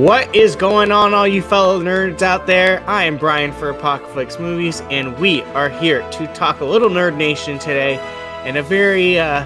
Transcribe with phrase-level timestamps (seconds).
[0.00, 2.82] What is going on, all you fellow nerds out there?
[2.86, 7.18] I am Brian for Apocalypse Movies, and we are here to talk a little Nerd
[7.18, 7.96] Nation today,
[8.46, 9.44] and a very, uh,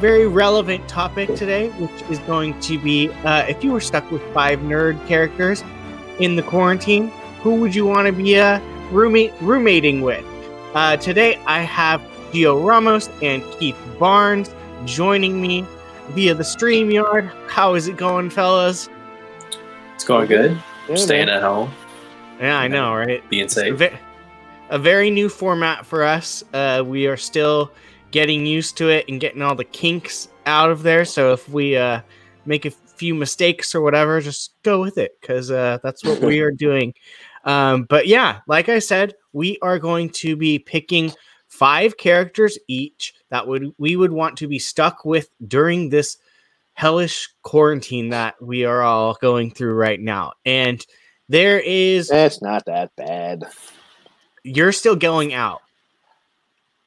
[0.00, 4.20] very relevant topic today, which is going to be uh, if you were stuck with
[4.34, 5.62] five nerd characters
[6.18, 7.06] in the quarantine,
[7.40, 8.58] who would you want to be uh,
[8.90, 10.24] roommate roommating with?
[10.74, 12.00] Uh, today, I have
[12.32, 14.52] Gio Ramos and Keith Barnes
[14.84, 15.64] joining me
[16.08, 17.30] via the StreamYard.
[17.48, 18.88] How is it going, fellas?
[19.94, 20.60] It's going good.
[20.88, 21.36] Yeah, Staying man.
[21.36, 21.70] at home,
[22.40, 23.26] Yeah, I know, right?
[23.30, 23.76] being a, safe.
[23.76, 23.98] ve-
[24.70, 26.42] a very new format for us.
[26.52, 27.70] Uh, we are still
[28.10, 31.04] getting used to it and getting all the kinks out of there.
[31.04, 32.00] So if we uh,
[32.46, 36.40] make a few mistakes or whatever, just go with it because uh, that's what we
[36.40, 36.94] are doing.
[37.44, 41.12] Um, but yeah, like I said, we are going to be picking
[41.48, 46.16] five characters each that would we would want to be stuck with during this
[46.74, 50.32] hellish quarantine that we are all going through right now.
[50.44, 50.84] And
[51.28, 53.44] there is it's not that bad.
[54.44, 55.60] you're still going out.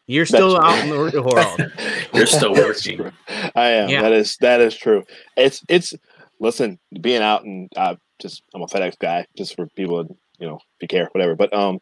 [0.08, 1.72] You're still That's- out in the world.
[2.14, 3.12] You're still working.
[3.56, 3.90] I am.
[3.90, 4.04] Yeah.
[4.04, 5.04] That is that is true.
[5.36, 5.94] It's it's
[6.40, 10.56] listen, being out and uh, just I'm a FedEx guy, just for people you know,
[10.58, 11.36] if you care, whatever.
[11.36, 11.80] But um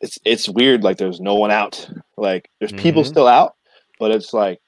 [0.00, 1.88] it's it's weird, like there's no one out.
[2.16, 3.06] Like there's people Mhm.
[3.08, 3.54] still out,
[3.98, 4.58] but it's like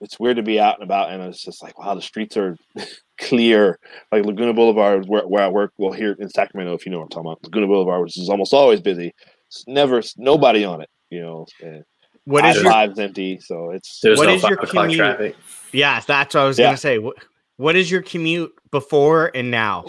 [0.00, 2.56] it's weird to be out and about and it's just like wow, the streets are
[3.18, 3.78] clear.
[4.12, 7.04] Like Laguna Boulevard where, where I work, well here in Sacramento, if you know what
[7.04, 7.44] I'm talking about.
[7.44, 9.12] Laguna Boulevard, which is almost always busy.
[9.48, 11.46] It's never nobody on it, you know.
[11.62, 11.84] And
[12.24, 14.98] What I your five's empty, so it's There's What no is your five o'clock commute?
[14.98, 15.36] traffic.
[15.72, 16.00] yeah?
[16.06, 16.66] That's what I was Yeah.
[16.66, 16.98] gonna say.
[16.98, 17.16] What,
[17.56, 19.84] what is your commute before and now?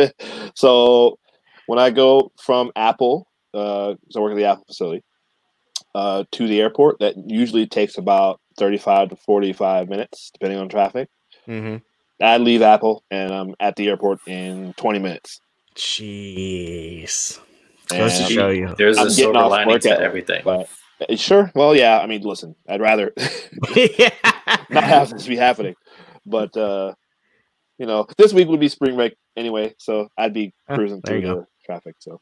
[0.54, 1.18] so
[1.66, 5.02] when I go from Apple, uh, 'cause I work at the Apple facility,
[5.94, 11.08] uh, to the airport, that usually takes about 35 to 45 minutes, depending on traffic.
[11.46, 11.76] Mm-hmm.
[12.24, 15.40] I leave Apple and I'm at the airport in 20 minutes.
[15.76, 17.38] Jeez,
[17.88, 18.74] goes to show you.
[18.78, 20.42] There's I'm a getting silver off lining to at- everything.
[20.44, 20.68] But
[21.10, 21.98] uh, sure, well, yeah.
[21.98, 23.12] I mean, listen, I'd rather
[23.74, 24.10] yeah.
[24.70, 25.74] not have this be happening,
[26.24, 26.94] but uh,
[27.78, 31.20] you know, this week would be spring break anyway, so I'd be Ah, cruising there
[31.20, 31.96] through you the traffic.
[31.98, 32.20] So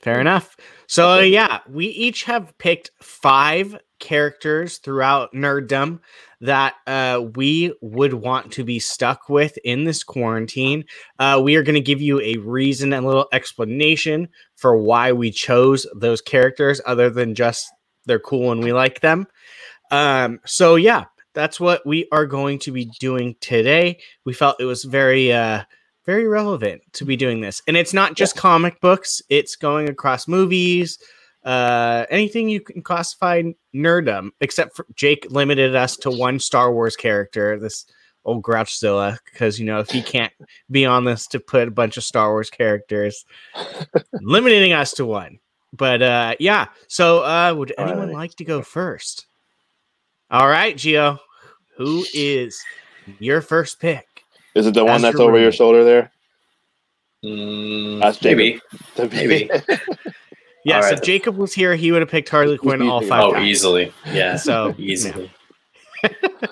[0.00, 0.56] Fair enough.
[0.86, 1.28] So Okay.
[1.28, 6.00] yeah, we each have picked five characters throughout nerddom
[6.40, 10.84] that uh, we would want to be stuck with in this quarantine.
[11.18, 15.12] Uh, we are going to give you a reason and a little explanation for why
[15.12, 17.68] we chose those characters, other than just
[18.06, 19.26] they're cool and we like them.
[19.90, 21.04] Um, so yeah,
[21.34, 23.98] that's what we are going to be doing today.
[24.24, 25.64] We felt it was very uh,
[26.08, 27.60] very relevant to be doing this.
[27.68, 30.98] And it's not just comic books, it's going across movies,
[31.44, 33.42] uh anything you can classify
[33.74, 37.86] nerddom, except for Jake limited us to one Star Wars character, this
[38.24, 40.32] old Grouchzilla, because you know, if he can't
[40.70, 43.24] be on this to put a bunch of Star Wars characters,
[44.20, 45.38] limiting us to one.
[45.72, 48.14] But uh yeah, so uh would anyone Lenny.
[48.14, 49.26] like to go first?
[50.30, 51.18] All right, Gio,
[51.76, 52.60] who is
[53.18, 54.06] your first pick?
[54.54, 56.10] is it the As one that's your over your shoulder there?
[57.24, 58.38] Mm, That's Jacob.
[58.38, 58.60] maybe.
[59.16, 59.50] Maybe.
[60.68, 61.02] Yeah, All so right.
[61.02, 63.46] Jacob was here, he would have picked Harley Quinn all five Oh, times.
[63.48, 63.92] easily.
[64.12, 64.36] Yeah.
[64.36, 65.30] So, easily.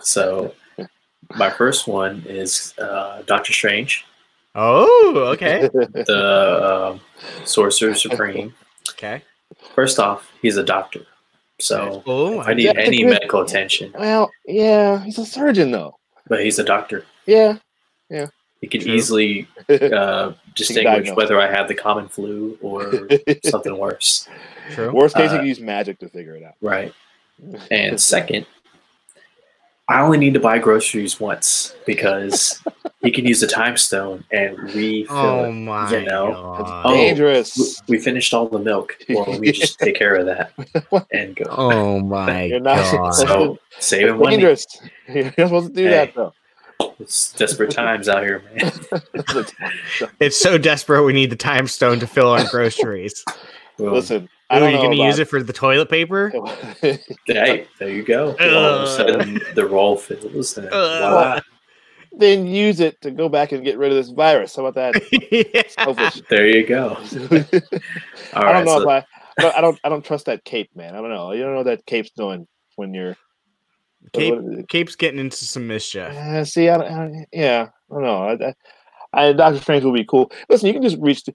[0.00, 0.54] so,
[1.36, 4.04] my first one is uh, Doctor Strange,
[4.54, 5.68] Oh, okay.
[5.72, 7.00] the um,
[7.44, 8.54] Sorcerer Supreme.
[8.92, 9.22] Okay.
[9.74, 11.00] First off, he's a doctor.
[11.60, 13.10] So, Oh, I need Yeah, any good.
[13.10, 15.96] medical attention, well, yeah, he's a surgeon though.
[16.28, 17.04] but he's a doctor.
[17.26, 17.58] Yeah,
[18.10, 18.26] yeah,
[18.60, 18.92] He can True.
[18.94, 23.08] easily uh, distinguish whether I have the common flu or
[23.44, 24.28] something worse.
[24.70, 24.92] true.
[24.92, 26.54] Worst case, you Uh, can use magic to figure it out.
[26.60, 26.92] Right.
[27.70, 28.46] And second,
[29.88, 32.60] I only need to buy groceries once because
[33.02, 36.00] he can use the time stone and refill Oh it.
[36.00, 36.82] you know, god.
[36.86, 37.82] Oh, dangerous.
[37.86, 38.96] We, we finished all the milk.
[39.08, 40.52] Well, we just take care of that
[41.12, 41.44] and go.
[41.50, 43.10] Oh my You're not- god.
[43.12, 44.30] So saving money.
[44.38, 44.66] dangerous.
[45.08, 45.90] You're not supposed to do Hey.
[45.90, 46.32] that though.
[46.98, 48.72] It's desperate times out here, man.
[50.20, 53.24] It's so desperate we need the time stone to fill our groceries.
[53.78, 56.32] Well, Listen, Oh, I don't you know gonna use it for the toilet paper?
[57.26, 58.28] hey, there you go.
[58.40, 60.56] All of a sudden, the roll fills.
[60.56, 60.72] And Ugh.
[60.72, 61.40] voila.
[62.12, 64.54] then use it to go back and get rid of this virus.
[64.54, 65.02] How about that?
[65.88, 66.10] Yeah.
[66.30, 66.90] There you go.
[68.34, 69.04] All I don't know so- if I,
[69.38, 69.80] I don't, I don't.
[69.84, 70.94] I don't trust that cape, man.
[70.94, 71.32] I don't know.
[71.32, 72.46] You don't know what that cape's doing
[72.76, 73.16] when you're.
[74.12, 76.12] Cape, what- Cape's getting into some mischief.
[76.14, 78.22] Uh, see, I I yeah, I don't know.
[78.28, 78.54] I, I,
[79.28, 80.30] I, Doctor Strange will be cool.
[80.50, 81.24] Listen, you can just reach.
[81.24, 81.34] To,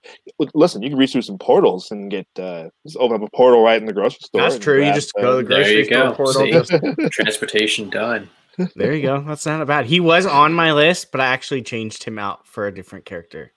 [0.53, 3.63] listen, you can reach through some portals and get uh, just open up a portal
[3.63, 4.41] right in the grocery store.
[4.41, 4.75] That's true.
[4.77, 6.13] You grab, just go to the There grocery you store go.
[6.13, 6.41] portal.
[6.43, 6.51] See?
[6.51, 8.29] just- transportation done.
[8.75, 9.21] there you go.
[9.21, 9.85] That's not bad.
[9.85, 13.53] He was on my list, but I actually changed him out for a different character.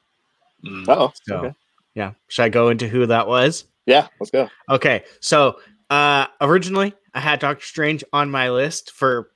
[0.65, 0.85] Mm.
[0.89, 1.55] Oh, So, okay.
[1.95, 2.13] yeah.
[2.29, 3.65] Should I go into who that was?
[3.87, 4.49] Yeah, let's go.
[4.71, 5.59] Okay, so
[5.91, 9.31] uh originally I had Doctor Strange on my list for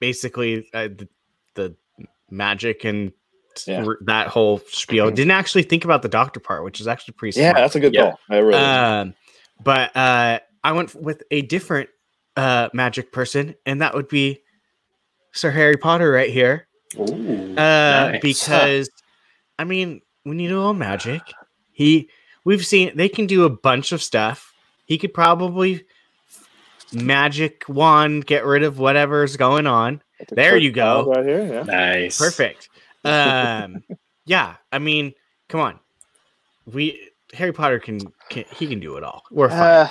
[0.00, 1.08] basically uh, the,
[1.54, 1.76] the
[2.30, 3.12] magic and
[3.66, 3.84] Yeah.
[3.84, 5.10] r- that whole spiel.
[5.10, 7.94] Didn't actually think about the doctor part, which is actually pretty Yeah, that's a good
[7.94, 8.02] Yeah.
[8.10, 8.18] call.
[8.30, 8.54] I really.
[8.60, 9.14] Um,
[9.64, 11.88] but uh, I went with a different
[12.36, 14.40] uh magic person, and that would be
[15.32, 16.66] Sir Harry Potter right here.
[16.98, 18.20] Ooh, Uh, nice.
[18.22, 18.90] because
[19.58, 21.20] I mean, when you know magic,
[21.72, 22.08] he
[22.44, 24.52] we've seen they can do a bunch of stuff.
[24.86, 25.84] He could probably
[26.94, 30.02] magic wand get rid of whatever's going on.
[30.30, 31.06] There you go.
[31.14, 31.46] Right here.
[31.54, 31.62] Yeah.
[31.64, 32.18] nice.
[32.18, 32.68] Perfect.
[33.04, 33.82] Um,
[34.24, 35.14] yeah, I mean,
[35.48, 35.80] come on,
[36.66, 38.00] we Harry Potter can,
[38.30, 39.22] can he can do it all.
[39.30, 39.58] We're fine.
[39.60, 39.88] Uh,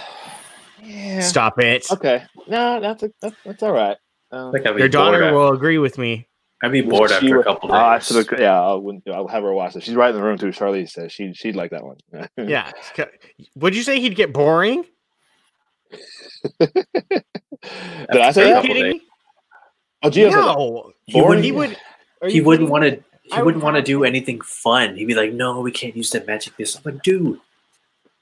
[0.83, 1.19] yeah.
[1.19, 1.86] Stop it.
[1.92, 2.24] Okay.
[2.48, 3.97] No, that's a, that's, that's all right.
[4.31, 6.27] Um, I think I'd be Your daughter bored, will agree with me.
[6.63, 8.07] I'd be bored she after a would- couple Oh, I days.
[8.07, 9.83] should've- yeah, I'll, wouldn't- I'll have her watch it.
[9.83, 10.47] She's right in the room too.
[10.47, 11.97] Charlize says she she'd like that one.
[12.38, 12.71] Yeah.
[13.56, 14.86] Would you say he'd get boring?
[16.59, 18.63] Did I say Are you that?
[18.65, 19.01] kidding
[20.03, 20.31] Oh, Gio.
[20.31, 20.91] No.
[21.05, 21.27] He Boring?
[21.29, 21.45] wouldn't.
[21.45, 21.77] He would.
[22.31, 23.03] He you wouldn't want to.
[23.21, 24.95] He I would wouldn't want to do anything fun.
[24.95, 26.57] He'd be like, "No, we can't use that magic.
[26.57, 27.39] This." I'm like, "Dude,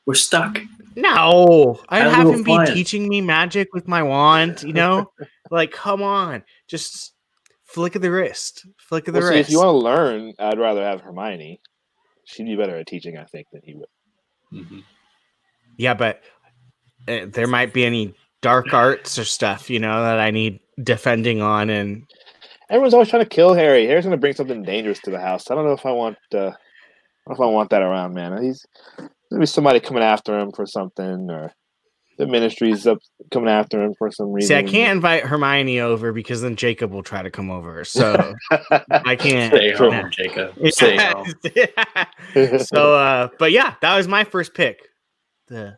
[0.05, 0.59] we're stuck."
[0.97, 2.65] No, I'd Have a have little him be fun.
[2.67, 4.61] teaching me magic with my wand.
[4.63, 5.11] You know,
[5.51, 7.13] like come on, just
[7.63, 9.49] flick of the wrist, flick of the Well, see, wrist.
[9.49, 11.61] if you want to learn, I'd rather have Hermione.
[12.25, 13.87] She'd be better at teaching, I think, than he would.
[14.53, 14.83] Mhm.
[15.77, 16.21] yeah, but
[17.31, 21.69] there might be any dark arts or stuff, you know, that I need defending on,
[21.69, 22.05] and
[22.69, 23.87] Everyone's always trying to kill Harry.
[23.87, 25.49] Harry's going to bring something dangerous to the house.
[25.49, 26.17] I don't know if I want.
[26.33, 26.53] Uh, I don't
[27.29, 28.41] know if I want that around, man.
[28.43, 28.63] He's
[29.31, 31.51] maybe somebody coming after him for something, or
[32.19, 32.99] the ministry's up
[33.31, 34.49] coming after him for some reason.
[34.49, 37.83] see, I can't invite Hermione over because then Jacob will try to come over.
[37.85, 39.51] So I can't.
[39.51, 39.91] Stay True.
[39.91, 40.53] home, Jacob.
[40.67, 42.59] Stay home.
[42.59, 44.89] so, uh, but yeah, that was my first pick.
[45.47, 45.77] The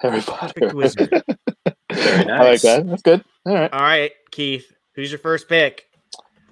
[0.00, 0.74] Harry Potter.
[0.74, 1.10] wizard.
[1.92, 2.86] Very I like that.
[2.86, 3.24] That's good.
[3.46, 3.72] All right.
[3.72, 5.84] All right, Keith, who's your first pick?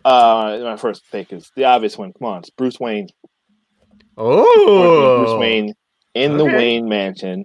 [0.05, 2.12] Uh, my first pick is the obvious one.
[2.12, 3.09] Come on, it's Bruce Wayne.
[4.17, 5.75] Oh, Bruce Wayne
[6.15, 7.45] in the Wayne Mansion.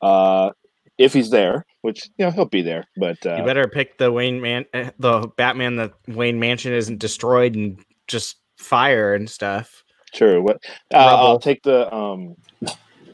[0.00, 0.50] Uh,
[0.98, 4.10] if he's there, which you know he'll be there, but uh, You better pick the
[4.10, 5.76] Wayne man, eh, the Batman.
[5.76, 9.82] The Wayne Mansion isn't destroyed and just fire and stuff.
[10.14, 10.40] Sure.
[10.40, 10.58] What?
[10.92, 12.36] Uh, I'll take the um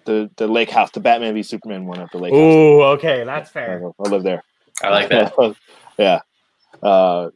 [0.04, 2.40] the the lake house, the Batman v Superman one at the lake house.
[2.42, 3.82] Oh, okay, that's fair.
[3.84, 4.42] I'll, I'll live there.
[4.82, 5.32] I like that.
[5.98, 6.20] yeah.
[6.82, 7.30] Uh,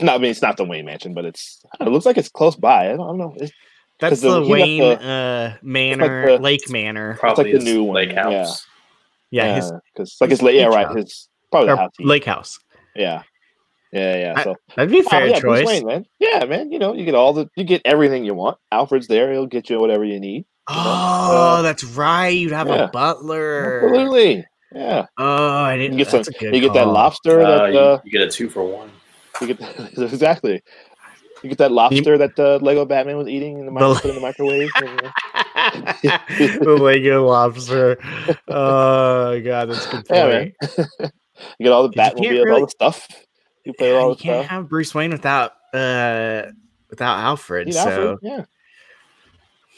[0.00, 2.56] no, I mean it's not the Wayne Mansion, but it's it looks like it's close
[2.56, 2.86] by.
[2.92, 3.34] I don't, I don't know.
[3.36, 3.52] It's,
[4.00, 7.16] That's 'Cause the- the Wayne the- uh, Manor, the- Lake Manor.
[7.20, 8.22] Probably the new one, lake yeah.
[8.24, 8.66] house.
[9.30, 10.56] Yeah, his because like his lake.
[10.56, 10.86] Yeah, beach right.
[10.86, 10.96] house.
[10.96, 11.92] His probably the or house.
[12.00, 12.58] Lake House.
[12.94, 13.22] Yeah.
[13.92, 14.34] Yeah, yeah.
[14.36, 15.66] I- So That'd be a Oh, fair yeah, choice.
[15.66, 16.04] Wayne, man.
[16.18, 16.72] Yeah, man.
[16.72, 18.58] You know, you get all the, you get everything you want.
[18.72, 20.44] Alfred's there; he'll get you whatever you need.
[20.68, 22.28] Oh, Uh, that's right.
[22.28, 22.84] You'd have yeah.
[22.84, 23.82] a butler.
[23.84, 24.44] Absolutely.
[24.74, 25.06] Yeah.
[25.16, 25.96] Oh, I You didn't.
[25.98, 26.34] get that's some.
[26.34, 27.40] a good You get that lobster.
[27.40, 28.90] Uh, that you, uh, you get a two for one.
[29.40, 29.60] you get
[29.98, 30.62] exactly.
[31.42, 34.20] You get that lobster that uh, Lego Batman was eating in the, The- in the
[34.20, 34.70] microwave.
[34.76, 34.98] and,
[36.64, 37.98] the Lego lobster.
[38.48, 40.28] Oh god, that's a good point.
[40.28, 40.52] man.
[41.58, 43.08] you get all the You can't Batmobile, really- all the stuff.
[43.64, 44.50] You play Yeah, all you the can't stuff.
[44.50, 46.42] have Bruce Wayne without uh
[46.90, 47.72] without Alfred.
[47.74, 48.44] So know, yeah,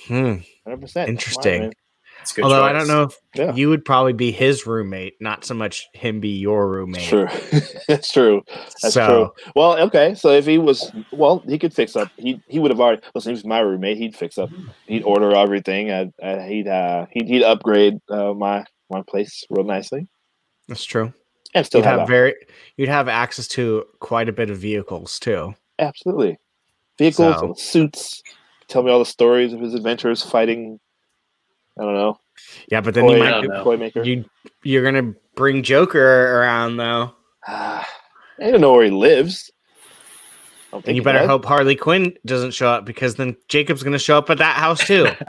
[0.06, 0.36] hmm,
[0.68, 1.08] hundred percent.
[1.08, 1.72] Interesting.
[2.20, 2.44] It's a good.
[2.44, 3.54] although I don't know if Yeah.
[3.54, 7.04] you would probably be his roommate, not so much him be your roommate.
[7.08, 7.28] True.
[7.88, 8.42] That's true.
[8.82, 9.52] That's so true.
[9.54, 10.14] Well, okay.
[10.14, 12.10] So if he was, well, he could fix up.
[12.16, 13.02] He he would have already.
[13.14, 13.98] Listen, he was my roommate.
[13.98, 14.50] He'd fix up.
[14.86, 15.92] He'd order everything.
[15.92, 20.08] I'd, uh, he'd uh, he'd he'd upgrade uh, my my place real nicely,
[20.66, 21.12] that's true.
[21.54, 22.34] and still You'd have, have very
[22.76, 25.54] you'd have access to quite a bit of vehicles too.
[25.78, 26.36] absolutely
[26.98, 28.22] vehicles, So- and suits.
[28.68, 30.78] Tell me all the stories of his adventures fighting.
[31.78, 32.18] I don't know.
[32.70, 34.02] Yeah, but then toy, you might toy maker.
[34.02, 34.24] You
[34.62, 37.14] you're gonna bring Joker around though.
[37.46, 37.84] I
[38.38, 39.50] don't know where he lives.
[40.72, 41.28] I And you better does.
[41.28, 44.86] hope Harley Quinn doesn't show up because then Jacob's gonna show up at that house
[44.86, 45.06] too.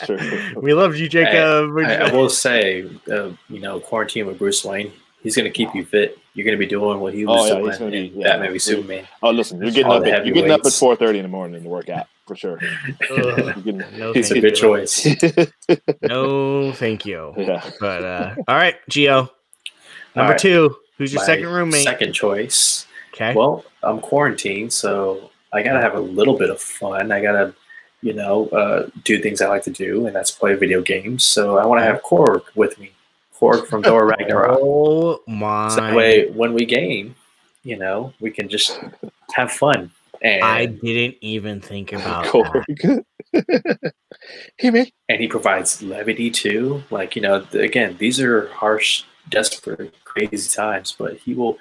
[0.04, 0.60] True.
[0.60, 1.76] we loved you, Jacob.
[1.78, 5.74] I, I will say, uh, you know, quarantine with Bruce Wayne, he's going to keep
[5.74, 6.18] you fit.
[6.34, 8.28] You're going to be doing what he Oh, was yeah, doing he's gonna be- yeah,
[8.28, 9.08] Batman v he's- Superman.
[9.22, 10.06] Oh, listen, you're getting All up.
[10.06, 12.58] At, you're getting up at four thirty in the morning to work out for sure.
[13.10, 14.56] Ugh, getting- no, It's a good you.
[14.56, 15.06] choice.
[16.02, 17.34] No, thank you.
[17.38, 17.68] yeah.
[17.80, 19.28] But uh, all right, Gio.
[20.16, 20.40] Number right.
[20.40, 20.76] two.
[20.98, 21.84] Who's your My second roommate?
[21.84, 22.86] Second choice.
[23.14, 23.34] Okay.
[23.34, 27.10] Well, I'm quarantined, so I got to have a little bit of fun.
[27.12, 27.54] I got to,
[28.02, 31.24] you know, uh, do things I like to do, and that's play video games.
[31.24, 32.90] So I want to have Korg with me.
[33.40, 34.58] Korg from Thor Ragnarok.
[34.62, 35.68] Oh my.
[35.68, 37.14] So that way, when we game,
[37.64, 38.78] you know, we can just
[39.34, 39.90] have fun.
[40.22, 42.32] and I didn't even think about that.
[42.32, 43.04] Korg.
[44.58, 46.82] hey man, and he provides levity too.
[46.90, 51.58] Like you know, again, these are harsh, desperate, crazy times, but he will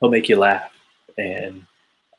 [0.00, 0.72] he'll make you laugh.
[1.18, 1.66] And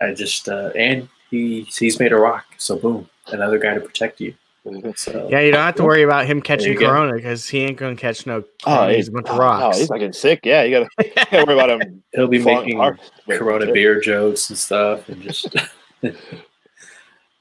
[0.02, 4.20] I just uh, and he he's made a rock, so boom, another guy to protect
[4.20, 4.36] you.
[4.96, 7.96] So Yeah, you don't have to worry about him catching corona because he ain't gonna
[7.96, 8.44] catch no.
[8.66, 9.76] Oh, he's he's a bunch of rocks.
[9.76, 10.42] Oh, he's not getting sick.
[10.44, 12.04] Yeah, you gotta, you gotta worry about him.
[12.14, 13.00] he'll be falling making apart.
[13.26, 15.48] But- Corona beer jokes and stuff, and just.
[16.02, 16.14] you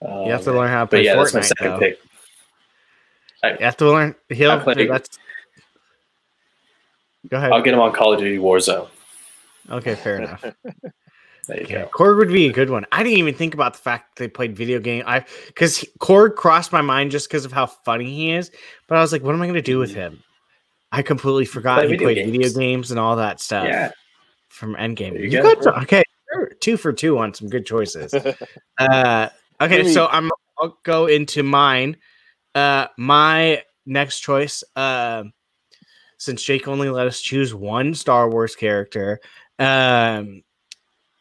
[0.00, 1.78] have oh, to learn how to But play yeah, that's my second though.
[1.78, 1.98] pick.
[3.44, 4.14] You have to learn.
[4.28, 4.52] He'll.
[4.52, 5.18] I play- That's.
[7.28, 7.52] Go ahead.
[7.52, 8.88] I'll get him on Call of Duty Warzone.
[9.70, 10.44] Okay, fair enough.
[11.50, 11.90] There you Okay, go.
[11.92, 12.86] Korg would be a good one.
[12.92, 15.02] I didn't even think about the fact that they played video game.
[15.06, 18.50] I because Korg crossed my mind just because of how funny he is.
[18.88, 20.22] But I was like, what am I going to do with him?
[20.92, 22.30] I completely forgot Play he video played games.
[22.32, 23.64] video games and all that stuff.
[23.66, 23.90] Yeah,
[24.48, 25.12] from Endgame.
[25.12, 26.02] There You, you got to- okay,
[26.60, 28.12] two for two on some good choices.
[28.78, 29.28] uh,
[29.60, 30.30] okay, Maybe- so I'm
[30.60, 31.96] I'll go into mine.
[32.54, 34.62] Uh, my next choice.
[34.76, 35.24] Uh,
[36.18, 39.20] since Jake only let us choose one Star Wars character,
[39.58, 40.42] um,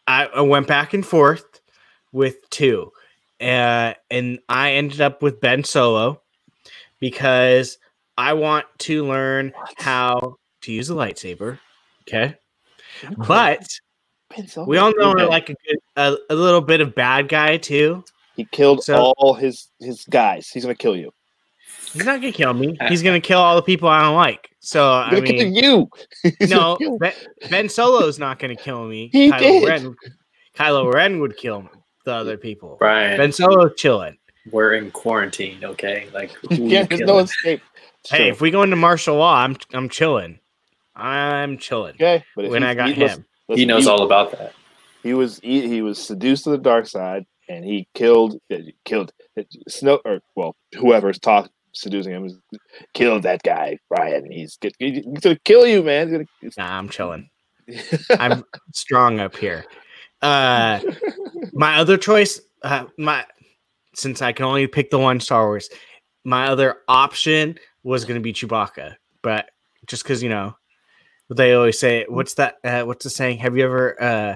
[0.10, 1.46] I, I went back and forth
[2.12, 2.92] with two,
[3.40, 6.22] uh, and I ended up with Ben Solo
[7.00, 7.78] because
[8.18, 11.60] I want to learn how to use a lightsaber.
[12.02, 12.36] Okay.
[13.28, 13.66] But
[14.68, 15.26] we all know Okay.
[15.26, 18.04] like a, good, a, a little bit of bad guy too.
[18.36, 20.50] he killed So- all his his guys.
[20.50, 21.12] He's gonna kill you.
[21.94, 22.76] He's not gonna kill me.
[22.88, 24.49] He's gonna kill all the people I don't like.
[24.60, 25.90] So I gonna kill mean, you.
[26.40, 27.14] He's no, ben,
[27.50, 29.10] ben Solo's not gonna kill me.
[29.12, 29.68] He Kylo did.
[29.70, 29.96] Ren,
[30.56, 31.70] Kylo Ren would kill
[32.06, 32.78] the other people.
[32.82, 33.16] Right.
[33.18, 34.18] Ben Solo's chilling.
[34.52, 36.10] we're in quarantine, okay?
[36.14, 37.26] Like, who You you can't- there's no killing?
[37.26, 37.62] escape.
[38.08, 38.28] Hey, Sure.
[38.28, 40.40] if we go into martial law, I'm I'm chilling.
[40.96, 41.96] I'm chilling.
[41.96, 44.54] okay, but When I got he, him, listen- he listen, knows all about that.
[45.04, 48.38] he was he, he was seduced to the dark side and he killed
[48.86, 49.12] killed
[49.70, 52.38] Snoke or well whoever's talk seducing him is
[52.94, 57.30] killed that guy Ryan he's, he's gonna kill you man he's nah, I'm chilling.
[58.20, 59.66] I'm strong up here.
[60.22, 60.80] Uh,
[61.54, 63.26] my other choice, uh, my
[63.96, 65.70] since I can only pick the one Star Wars,
[66.24, 69.50] my other option was to be Chewbacca, but
[69.88, 70.56] just because you know
[71.30, 72.56] they always say, what's that?
[72.64, 73.38] Uh, what's the saying?
[73.40, 74.36] Have you ever uh,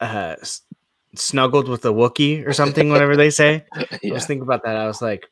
[0.00, 0.36] uh,
[1.14, 2.88] snuggled with a Wookiee or something?
[2.90, 3.64] Whatever they say.
[3.72, 4.14] I yeah.
[4.14, 4.76] was thinking about that.
[4.76, 5.26] I was like,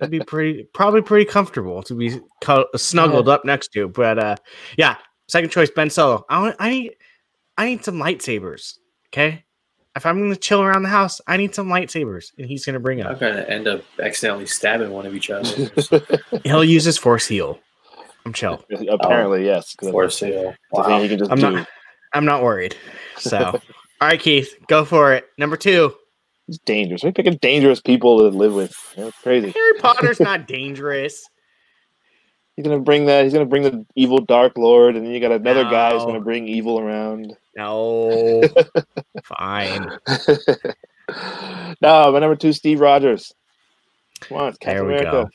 [0.00, 3.88] it'd be pretty, probably pretty comfortable to be cu- snuggled up next to.
[3.88, 4.36] But uh,
[4.76, 4.96] yeah,
[5.28, 6.24] second choice, Ben Solo.
[6.28, 6.92] I want, I need,
[7.58, 8.74] I need some lightsabers.
[9.08, 9.44] Okay,
[9.94, 13.00] if I'm gonna chill around the house, I need some lightsabers, and he's gonna bring
[13.02, 15.70] up I'm gonna end up accidentally stabbing one of each other.
[16.44, 17.58] He'll use his force heal.
[18.24, 18.64] I'm chill.
[18.90, 20.54] apparently yes 'cause For sale.
[20.74, 21.00] I think Wow.
[21.02, 21.68] he can just I'm do not.
[22.12, 22.74] I'm not worried.
[23.18, 23.38] So,
[24.00, 25.26] all right, Keith, go for it.
[25.38, 25.94] Number two.
[26.48, 30.20] It's dangerous we're picking dangerous people to live with you know, it's crazy Harry Potter's
[30.30, 31.28] not dangerous.
[32.56, 35.32] he's gonna bring that he's gonna bring the evil dark lord and then you got
[35.32, 38.42] another guy who's gonna bring evil around No.
[39.24, 39.90] Fine.
[41.80, 43.32] no but number two Steve Rogers
[44.20, 45.30] come on it's There Captain we America go.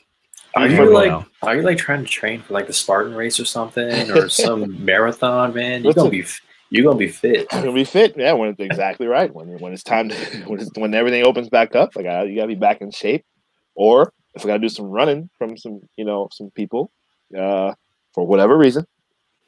[0.54, 1.24] Are you like go.
[1.42, 4.84] are you like trying to train for like the Spartan race or something or some
[4.84, 5.82] marathon, man?
[5.82, 6.40] You're gonna be f-
[6.72, 7.42] you're gonna be fit.
[7.42, 8.16] It's gonna be fit.
[8.16, 9.32] Yeah, when it's exactly right.
[9.32, 10.14] When when it's time to
[10.46, 13.26] when it's, when everything opens back up, like I, you gotta be back in shape.
[13.74, 16.90] Or if I gotta do some running from some you know some people,
[17.38, 17.74] uh,
[18.14, 18.86] for whatever reason,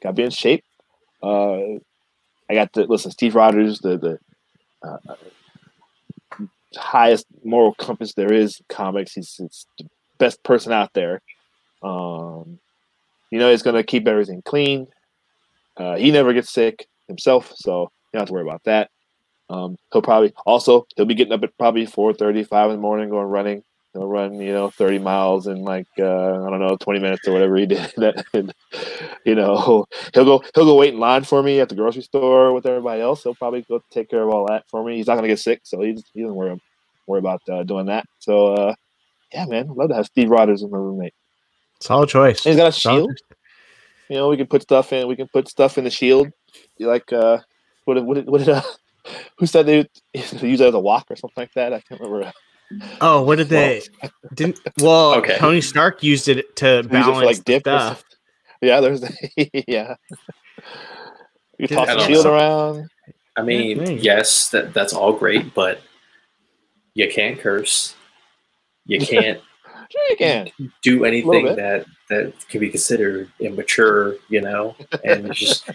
[0.03, 0.63] gotta be in shape.
[1.23, 1.79] Uh,
[2.47, 3.09] I got to listen.
[3.09, 4.19] Steve Rogers, the the
[4.87, 5.15] uh,
[6.75, 9.13] highest moral compass there is comics.
[9.13, 9.89] He's, he's the
[10.19, 11.23] best person out there.
[11.81, 12.59] Um,
[13.31, 14.85] you know, he's gonna keep everything clean.
[15.75, 18.89] Uh, he never gets sick himself, so you don't have to worry about that.
[19.49, 22.81] Um, he'll probably also he'll be getting up at probably four thirty, five in the
[22.81, 23.63] morning, going running.
[23.93, 26.03] He'll run, you know, thirty miles in like uh,
[26.43, 27.93] I don't know, twenty minutes or whatever he did.
[28.33, 28.53] and,
[29.23, 32.53] you know, he'll go he'll go wait in line for me at the grocery store
[32.53, 33.23] with everybody else.
[33.23, 34.97] He'll probably go take care of all that for me.
[34.97, 36.59] He's not gonna get sick, so he, he doesn't worry
[37.07, 38.05] worry about uh, doing that.
[38.19, 38.75] So uh,
[39.31, 41.13] yeah, man, I'd love to have Steve Rogers as my roommate.
[41.81, 42.45] Solid choice.
[42.45, 43.17] And he's got a Solid shield.
[44.09, 45.07] You know, we can put stuff in.
[45.07, 46.31] We can put stuff in the shield.
[46.77, 47.39] You like uh,
[47.85, 47.95] what?
[47.95, 48.15] did- What?
[48.15, 48.49] did- What did?
[48.49, 48.61] Uh,
[49.37, 49.89] who said they would
[50.41, 51.73] use it as a walk or something like that?
[51.73, 52.31] I can't remember.
[52.99, 53.81] Oh, what did they
[54.33, 54.59] didn't?
[54.81, 55.37] Well, Okay.
[55.37, 57.61] Tony Stark used it to Use it for, balance like dip.
[57.67, 57.87] or stuff.
[57.87, 58.03] something.
[58.61, 59.03] Yeah, there's
[59.67, 59.95] yeah.
[61.59, 62.33] You Did- toss the shield know.
[62.33, 62.89] around.
[63.37, 65.81] I mean, yes, that that's all great, but
[66.93, 67.95] you can't curse.
[68.85, 69.41] You can't
[69.91, 70.49] Sure, you can.
[70.81, 75.69] do anything that that can be considered immature, you know, and just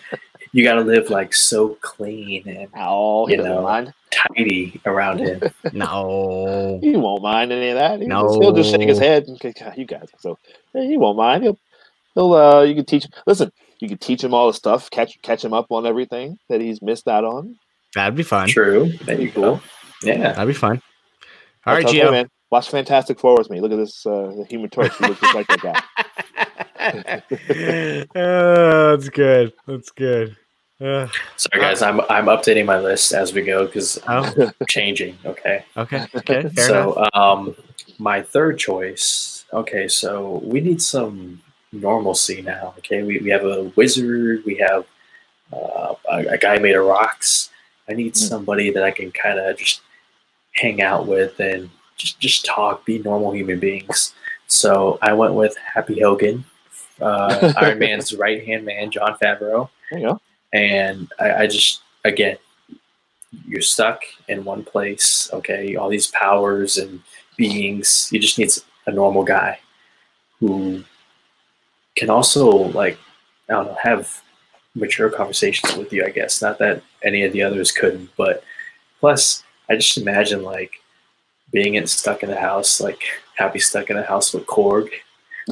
[0.53, 3.63] you got to live like so clean and Oh, You know.
[3.63, 3.93] mind.
[4.11, 5.41] tidy around him.
[5.73, 6.79] No.
[6.83, 8.01] He won't mind any of that.
[8.01, 8.23] He'll, No.
[8.29, 9.27] just, he'll just shake his head.
[9.29, 10.09] and God, you guys.
[10.19, 10.39] So
[10.75, 11.43] yeah, he won't mind.
[11.45, 11.59] He'll,
[12.15, 12.33] he'll.
[12.35, 13.05] Uh, you can teach.
[13.05, 13.13] Him.
[13.27, 14.91] Listen, you can teach him all the stuff.
[14.91, 17.57] Catch, catch him up on everything that he's missed out on.
[17.95, 18.49] That'd be fun.
[18.49, 18.93] True.
[19.05, 19.61] That'd be cool.
[20.03, 20.33] Yeah.
[20.33, 20.81] That'd be fun.
[21.67, 22.11] All right, That's okay, Gio.
[22.11, 22.29] man.
[22.51, 23.61] Watch Fantastic Four with me.
[23.61, 24.05] Look at this.
[24.05, 24.97] Uh, the Human Torch.
[24.97, 25.83] He looks just like that guy.
[28.15, 29.53] oh, that's good.
[29.67, 30.37] That's good.
[30.81, 31.07] Uh,
[31.37, 31.83] Sorry, guys.
[31.83, 35.19] I'm I'm updating my list as we go because oh, I'm changing.
[35.25, 35.65] Okay.
[35.77, 36.07] okay.
[36.15, 36.49] Okay.
[36.49, 36.97] Fair enough.
[36.97, 37.55] so, um,
[37.99, 39.45] my third choice.
[39.53, 42.75] Okay, so we need some normalcy now.
[42.79, 44.43] Okay, we, we have a wizard.
[44.47, 44.87] We have
[45.53, 47.51] uh, a, a guy made of rocks.
[47.89, 48.25] I need Hmm.
[48.25, 49.83] somebody that I can kind of just
[50.53, 54.15] hang out with and just just talk, be normal human beings.
[54.47, 56.45] So I went with Happy Hogan,
[57.01, 59.71] uh, Iron Man's right hand man, Jon Favreau.
[60.53, 62.37] And I, I just again
[63.47, 65.77] you're stuck in one place okay?
[65.77, 67.01] All these powers and
[67.37, 68.09] beings.
[68.13, 68.51] You just need
[68.87, 69.61] a normal guy
[70.41, 70.83] who
[71.97, 72.99] can also like
[73.49, 74.23] i don't know have
[74.75, 76.41] mature conversations with you i guess.
[76.43, 78.43] Not that any of the others couldn't but
[79.01, 80.73] plus i just imagine like
[81.53, 83.03] being in, stuck in the house like
[83.37, 84.89] happy stuck in a house with korg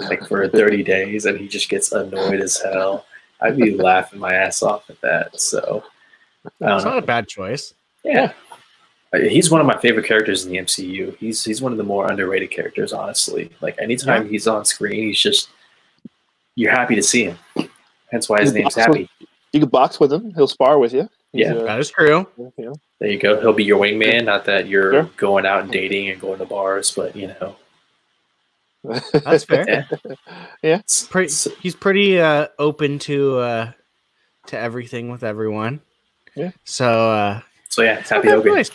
[0.01, 3.07] like for 30 days and he just gets annoyed as hell
[3.41, 5.41] I'd be laughing my ass off at that.
[5.41, 5.83] So
[6.61, 7.75] I don't It's not a bad choice.
[8.05, 8.33] Yeah.
[9.15, 11.17] Uh, He's one of my favorite characters in the MCU.
[11.19, 13.51] He's he's one of the more underrated characters, honestly.
[13.61, 15.49] Like anytime he's on screen, he's just
[16.57, 17.39] you're happy to see him.
[18.11, 18.93] Hence why his name's awesome.
[18.93, 19.11] Happy.
[19.53, 20.35] You can box with him.
[20.35, 21.09] He'll spar with you.
[21.33, 21.55] He's, Yeah.
[21.55, 22.27] uh, That is true.
[22.37, 22.75] you know.
[23.01, 23.41] There you go.
[23.41, 24.25] He'll be your wingman.
[24.25, 25.11] Not that you're Sure.
[25.17, 27.55] going out and dating and going to bars, but you know,
[29.13, 29.65] That's fair.
[30.03, 30.15] yeah.
[30.63, 30.81] Yeah.
[31.11, 33.73] Pretty, he's pretty uh, open to uh,
[34.47, 35.81] to everything with everyone.
[36.35, 36.51] Yeah.
[36.65, 38.55] So uh, So yeah, it's not a Happy bad Hogan.
[38.55, 38.71] choice.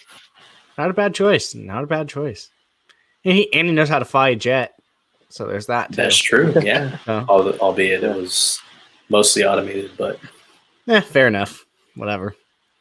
[0.78, 1.56] Not a bad choice.
[1.56, 2.50] Not a bad choice.
[3.26, 4.74] And he and he knows how to fly a jet.
[5.30, 5.96] So there's that too.
[5.98, 6.54] That's true.
[6.62, 6.98] Yeah.
[7.08, 7.26] Oh.
[7.30, 8.60] Al- Albeit it was
[9.10, 10.20] mostly automated, but
[10.86, 11.66] yeah, fair enough.
[11.96, 12.36] Whatever.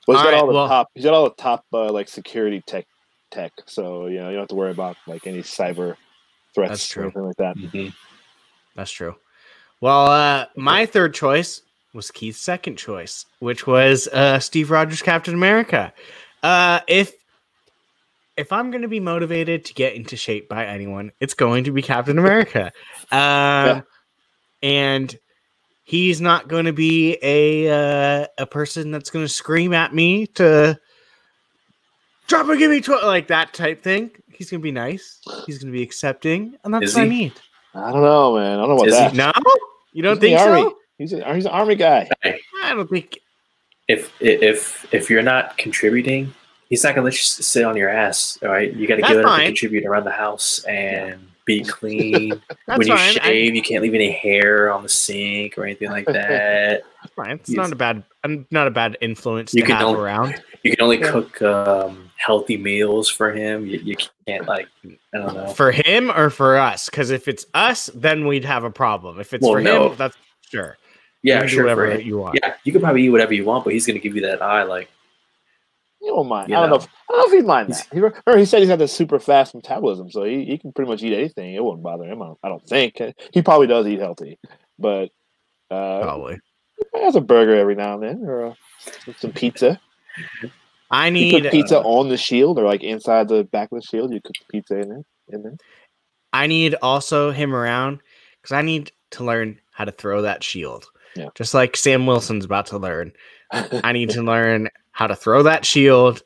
[0.08, 0.88] Well, he's got All all right, the well- top.
[0.94, 2.86] He's got all the top uh, like security tech
[3.30, 3.52] tech.
[3.66, 5.96] So you know you don't have to worry about like any cyber
[6.54, 7.02] threats That's or true.
[7.04, 7.56] anything like that.
[7.56, 7.92] mhm.
[8.76, 9.14] That's true.
[9.80, 11.60] Well, uh, my third choice
[11.92, 15.92] was Keith's second choice, which was uh, Steve Rogers, Captain America.
[16.42, 17.12] Uh, if
[18.36, 21.72] if I'm going to be motivated to get into shape by anyone, it's going to
[21.72, 22.72] be Captain America.
[23.12, 23.82] Uh,
[24.62, 25.14] And
[25.84, 27.68] he's not going to be a
[28.22, 30.78] uh, a person that's going to scream at me to
[32.32, 34.10] drop and give me tw-, like that type thing.
[34.32, 35.20] He's going to be nice.
[35.46, 37.10] He's going to be accepting, and that's Is what I he?
[37.10, 37.32] need.
[37.74, 38.58] I don't know, man.
[38.58, 39.14] I don't know about Is he- that.
[39.14, 39.32] No,
[39.92, 40.50] you don't He's think the so?
[40.62, 40.74] army.
[40.98, 42.08] He's a, he's an army guy.
[42.24, 43.18] I don't think.
[43.88, 46.32] if if if you're not contributing,
[46.68, 48.38] he's not gonna let you sit on your ass.
[48.42, 51.64] All right, you got to That's get up and contribute around the house and be
[51.64, 52.30] clean.
[52.66, 53.18] That's when you fine.
[53.18, 56.82] I- shave, you can't leave any hair on the sink or anything like that.
[57.02, 57.30] That's fine.
[57.32, 57.56] It's Yes.
[57.56, 60.40] not a bad, I'm not a bad influence You to can have don't- around.
[60.62, 61.10] You can only Yeah.
[61.10, 63.66] cook um, healthy meals for him.
[63.66, 64.68] You, you can't like
[65.14, 65.48] I don't know.
[65.48, 66.88] For him or for us?
[66.88, 69.18] Because if it's us, then we'd have a problem.
[69.20, 69.90] If it's Well, for no.
[69.90, 70.16] him, that's
[70.50, 70.76] sure.
[71.22, 71.62] You Yeah, can do sure.
[71.64, 72.38] whatever you want.
[72.42, 74.62] Yeah, you can probably eat whatever you want, but he's gonna give you that eye.
[74.62, 74.88] Like
[76.00, 76.48] You don't mind.
[76.50, 76.76] You I don't know.
[76.76, 76.82] know.
[76.82, 77.94] If, I don't know if he'd mind He's- that.
[77.94, 80.90] He, remember, he said he's got this super fast metabolism, so he, he can pretty
[80.90, 81.54] much eat anything.
[81.54, 82.22] It wouldn't bother him.
[82.22, 83.00] I don't, I don't think
[83.32, 84.38] he probably does eat healthy,
[84.78, 85.10] but
[85.70, 86.38] uh, Probably.
[86.94, 88.54] he has a burger every now and then, or uh,
[89.18, 89.80] some pizza.
[90.92, 91.42] I need.
[91.42, 94.12] put pizza uh, on the shield, or like inside the back of the shield.
[94.12, 95.02] You cook the pizza in there.
[95.28, 95.56] In there.
[96.32, 98.00] I need also him around
[98.40, 100.86] because I need to learn how to throw that shield.
[101.16, 101.28] Yeah.
[101.34, 103.12] Just like Sam Wilson's about to learn.
[103.52, 106.22] I need to learn how to throw that shield.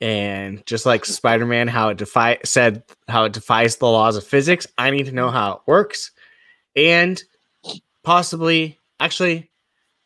[0.00, 4.24] And just like Spider Man, how it defy said how it defies the laws of
[4.24, 6.12] physics, I need to know how it works.
[6.76, 7.22] And
[8.04, 9.50] possibly, actually,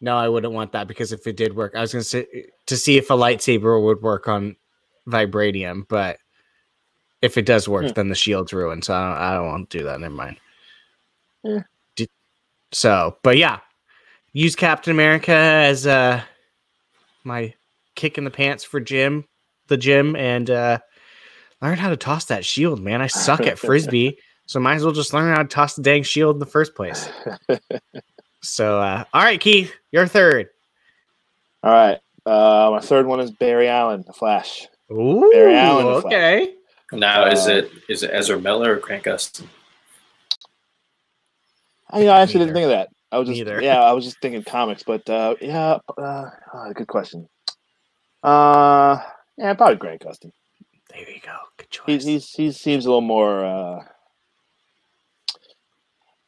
[0.03, 2.27] no, I wouldn't want that because if it did work, I was going to say
[2.67, 4.57] to see if a lightsaber would work on
[5.09, 5.87] vibranium.
[5.89, 6.19] But
[7.23, 7.93] if it does work, Hmm.
[7.95, 8.85] then the shield's ruined.
[8.85, 10.01] So I don't, I don't want to do that.
[10.01, 10.37] Never mind.
[11.45, 11.61] Yeah.
[11.97, 12.11] Did-
[12.73, 13.61] So, but yeah,
[14.33, 16.21] use Captain America as uh
[17.25, 17.55] my
[17.95, 19.25] kick in the pants for Jim,
[19.69, 20.79] the gym, and uh
[21.61, 23.01] learn how to toss that shield, man.
[23.01, 26.03] I suck at frisbee, so might as well just learn how to toss the dang
[26.03, 27.09] shield in the first place.
[28.43, 30.49] So, uh all right, Keith, you're third.
[31.63, 31.99] All right.
[32.27, 34.67] Uh, my third one is Barry Allen, The Flash.
[34.93, 36.13] Ooh, Barry Allen, the Flash.
[36.13, 36.55] okay.
[36.93, 39.47] now, is Uh, it is it Ezra Miller or Grant Gustin?
[41.91, 42.53] I, you know, I actually Neither.
[42.55, 42.89] didn't think of that.
[43.11, 43.63] I was just Neither.
[43.63, 47.29] yeah, I was just thinking comics, but uh, yeah, uh, oh, good question.
[48.23, 48.99] Uh,
[49.37, 50.31] Yeah, probably Grant Gustin.
[50.91, 51.37] There you go.
[51.59, 51.87] Good choice.
[51.87, 53.45] He's he's he seems a little more.
[53.45, 53.85] uh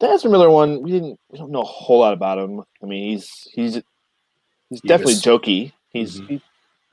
[0.05, 2.61] The Ezra Miller one, we didn't we don't know a whole lot about him.
[2.83, 3.75] I mean, he's he's
[4.69, 5.73] he's He definitely was- jokey.
[5.89, 6.29] He's Mhm.
[6.29, 6.43] he,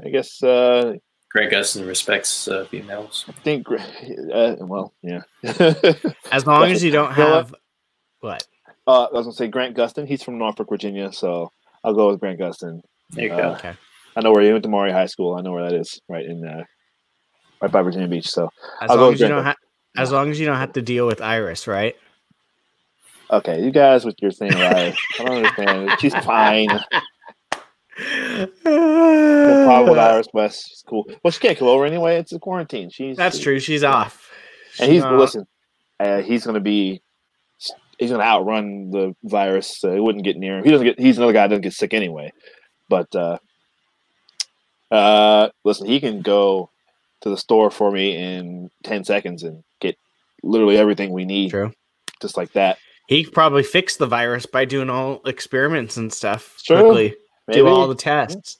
[0.05, 0.93] I guess uh
[1.29, 3.25] Grant Gustin respects uh, females.
[3.27, 5.21] I think uh, well yeah.
[6.31, 7.35] as long as you don't You know what?
[7.35, 7.55] have
[8.21, 8.47] what?
[8.87, 10.07] uh, I was gonna say Grant Gustin.
[10.07, 11.51] He's from Norfolk, Virginia, so
[11.83, 12.79] I'll go with Grant Gustin.
[13.09, 13.49] There you Uh, go.
[13.55, 13.73] Okay.
[14.15, 15.35] I know where he went to Maury High School.
[15.35, 16.63] I know where that is, right in uh,
[17.61, 18.29] right by Virginia Beach.
[18.29, 18.49] So
[18.81, 19.57] As I'll long with as you Grant don't have
[19.97, 21.95] as long as you don't have to deal with Iris, right?
[23.31, 24.95] Okay, you guys with your thing, right?
[25.19, 25.91] I don't understand.
[25.99, 26.67] She's fine.
[28.65, 30.69] No problem with Iris West.
[30.69, 31.05] She's cool.
[31.23, 32.17] Well, she can't come over anyway.
[32.17, 32.89] It's a quarantine.
[32.89, 33.59] She's That's true.
[33.59, 34.31] She's off.
[34.79, 35.47] And he's Uh, listen.
[35.99, 37.01] Uh, he's gonna be.
[37.99, 39.77] He's gonna outrun the virus.
[39.77, 40.63] So it wouldn't get near him.
[40.63, 40.99] He doesn't get.
[40.99, 42.31] He's another guy that doesn't get sick anyway.
[42.89, 43.37] But uh,
[44.89, 46.69] uh, listen, he can go
[47.21, 49.97] to the store for me in ten seconds and get
[50.41, 51.73] literally everything we need, True.
[52.21, 52.79] just like that.
[53.11, 56.77] He probably fixed the virus by doing all experiments and stuff True.
[56.79, 57.13] quickly.
[57.45, 58.59] Maybe Do all the tests.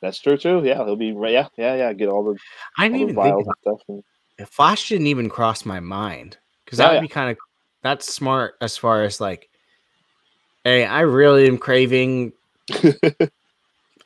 [0.00, 0.62] that's true too.
[0.64, 1.08] Yeah, he'll be.
[1.08, 1.92] Yeah, yeah, yeah.
[1.92, 2.38] Get all the,
[2.78, 3.80] I didn't even think and stuff.
[3.88, 7.00] And, Flash didn't even cross my mind because Oh, that would yeah.
[7.02, 7.36] be kind of
[7.82, 9.50] that's smart as far as like,
[10.64, 12.32] hey, I really am craving.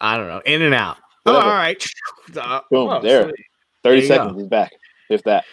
[0.01, 0.97] I don't know, in and out.
[1.25, 1.81] Oh, all right.
[2.37, 3.25] Uh, Boom, oh, there.
[3.29, 3.47] sweet.
[3.85, 4.39] Thirty you seconds, go.
[4.41, 4.73] he's back.
[5.09, 5.45] If that.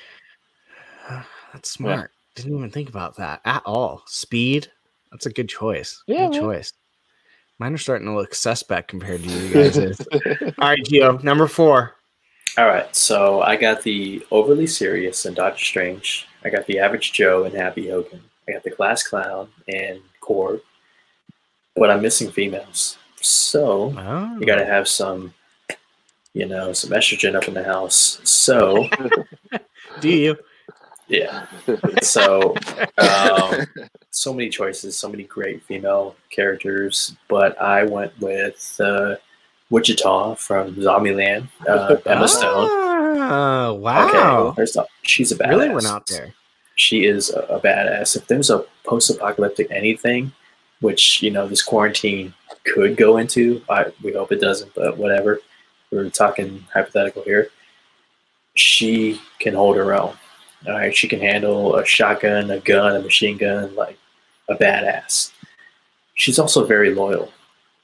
[1.53, 2.09] That's smart.
[2.35, 4.03] Didn't even think about that at all.
[4.07, 4.67] Speed.
[5.11, 6.01] That's a good choice.
[6.07, 6.41] Yeah, good man.
[6.41, 6.73] choice.
[7.59, 9.77] Mine are starting to look suspect compared to you guys.
[10.57, 11.95] all right, Gio, number four.
[12.57, 16.27] All right, so I got the overly serious and Doctor Strange.
[16.43, 18.21] I got the average Joe and Happy Hogan.
[18.47, 20.61] I got the class clown and Korg.
[21.75, 22.97] But I'm missing females.
[23.21, 25.33] So Oh, you got to have some,
[26.33, 28.19] you know, some estrogen up in the house.
[28.23, 28.89] So
[29.99, 30.37] do you?
[31.11, 31.45] Yeah,
[32.01, 32.55] so
[32.97, 33.65] um,
[34.09, 37.15] so many choices, so many great female characters.
[37.27, 39.15] But I went with uh,
[39.69, 42.67] Wichita from Zombieland, uh, Emma Stone.
[42.71, 44.53] Oh, Okay, wow.
[44.55, 45.49] first off, she's a badass.
[45.49, 46.33] really went out there.
[46.75, 48.15] She is a, a badass.
[48.15, 50.31] If there's a post-apocalyptic anything,
[50.79, 55.39] which you know this quarantine could go into, I we hope it doesn't, but whatever.
[55.91, 57.49] We're talking hypothetical here.
[58.55, 60.15] She can hold her own.
[60.67, 63.97] All right, she can handle a shotgun, a gun, a machine gun, like
[64.47, 65.31] a badass.
[66.13, 67.31] She's also very loyal.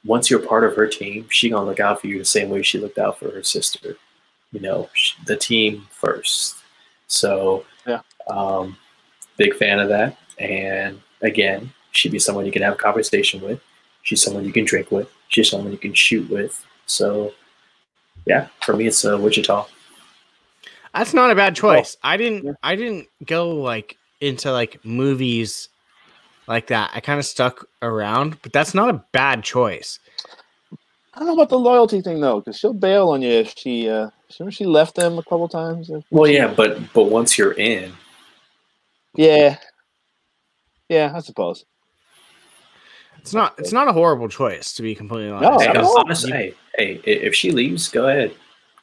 [0.05, 2.61] Once you're part of her team, she gonna look out for you the same way
[2.61, 3.97] she looked out for her sister.
[4.51, 4.89] You know,
[5.25, 6.57] the team first.
[7.07, 8.01] So, Yeah.
[8.27, 8.77] um,
[9.37, 10.17] big fan of that.
[10.37, 13.59] And again, she'd be someone you can have a conversation with.
[14.03, 15.09] She's someone you can drink with.
[15.29, 16.63] She's someone you can shoot with.
[16.85, 17.33] So,
[18.25, 19.65] yeah, for me, it's uh, Wichita.
[20.97, 21.95] That's not a bad choice.
[22.03, 22.51] I didn't yeah.
[22.63, 25.69] I didn't go like into like movies
[26.47, 26.91] like that.
[26.93, 29.99] I kind of stuck around, but that's not a bad choice.
[31.13, 33.89] I don't know about the loyalty thing though, because she'll bail on you if she.
[33.89, 35.89] uh Remember she left them a couple times.
[36.11, 37.93] Well, yeah, but but once you're in,
[39.15, 39.57] Yeah.
[40.89, 41.65] Yeah, I suppose.
[43.19, 45.51] It's not it's not a horrible choice to be completely honest.
[45.51, 48.33] No, hey, I honestly, hey, hey, if she leaves, go ahead.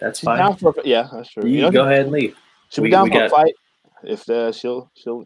[0.00, 0.38] That's She's fine.
[0.38, 1.46] down for yeah, that's true.
[1.46, 2.36] You You know, go ahead and leave.
[2.70, 3.54] she'll be we- down we for a fight
[4.02, 5.24] if uh, she'll she'll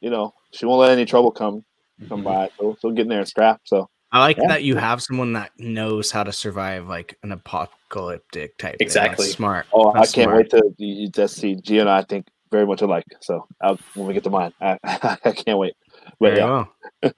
[0.00, 1.64] you know she won't let any trouble come
[2.08, 2.24] come Mhm.
[2.24, 2.50] by.
[2.58, 3.60] So she'll get in there and scrap.
[3.64, 4.48] So I like Yeah.
[4.48, 8.78] that you have someone that knows how to survive like an apocalyptic type.
[8.78, 8.86] thing.
[8.88, 9.26] That's Exactly.
[9.28, 9.66] smart.
[9.72, 10.36] oh, That's I can't smart.
[10.36, 13.04] wait to you, you just see G and I think very much alike.
[13.22, 14.78] So I'll, when we get to mine, I,
[15.24, 15.74] I can't wait.
[16.20, 16.72] But Very yeah, well.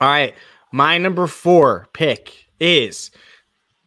[0.00, 0.34] All right.
[0.72, 3.10] My number four pick is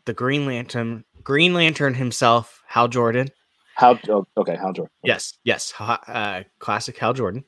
[0.05, 3.29] the Green Lantern, Green Lantern himself, Hal Jordan.
[3.75, 4.93] how oh, okay, Hal Jordan?
[5.03, 7.43] Yes, yes, uh, classic Hal Jordan.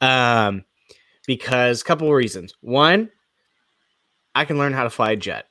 [0.00, 0.64] Um,
[1.26, 2.54] because couple of reasons.
[2.60, 3.10] One,
[4.34, 5.46] I can learn how to fly a jet.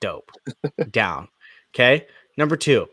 [0.00, 0.30] Dope.
[0.90, 1.28] Down.
[1.74, 2.06] Okay.
[2.36, 2.86] Number two,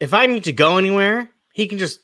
[0.00, 2.00] if I need to go anywhere, he can just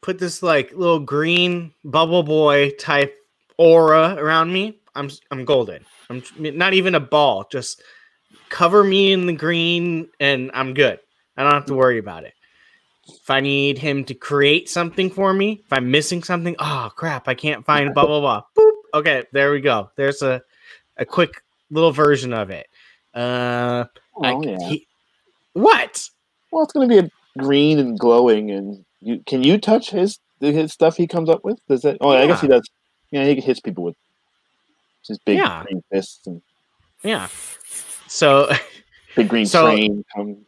[0.00, 3.16] put this like little green bubble boy type
[3.56, 4.80] aura around me.
[4.94, 5.84] I'm I'm golden.
[6.10, 7.46] I'm not even a ball.
[7.50, 7.82] Just
[8.48, 10.98] cover me in the green, and I'm good.
[11.36, 12.34] I don't have to worry about it.
[13.08, 17.26] If I need him to create something for me, if I'm missing something, oh crap,
[17.28, 18.42] I can't find blah blah blah.
[18.56, 18.70] Boop.
[18.94, 19.90] Okay, there we go.
[19.96, 20.42] There's a
[20.96, 22.66] a quick little version of it.
[23.14, 23.84] Uh,
[24.22, 24.58] I, Oh, yeah.
[24.68, 24.86] he-
[25.54, 26.08] what?
[26.50, 27.10] Well, it's going to be a
[27.42, 31.58] green and glowing, and you can you touch his his stuff he comes up with?
[31.68, 31.98] Does that?
[32.00, 32.68] Oh, I guess he does.
[33.10, 33.96] Yeah, he hits people with
[35.06, 35.64] his big Yeah.
[35.64, 36.40] green fists and
[37.02, 37.28] Yeah.
[38.12, 38.50] So
[39.16, 40.04] the green So- train.
[40.14, 40.44] Come,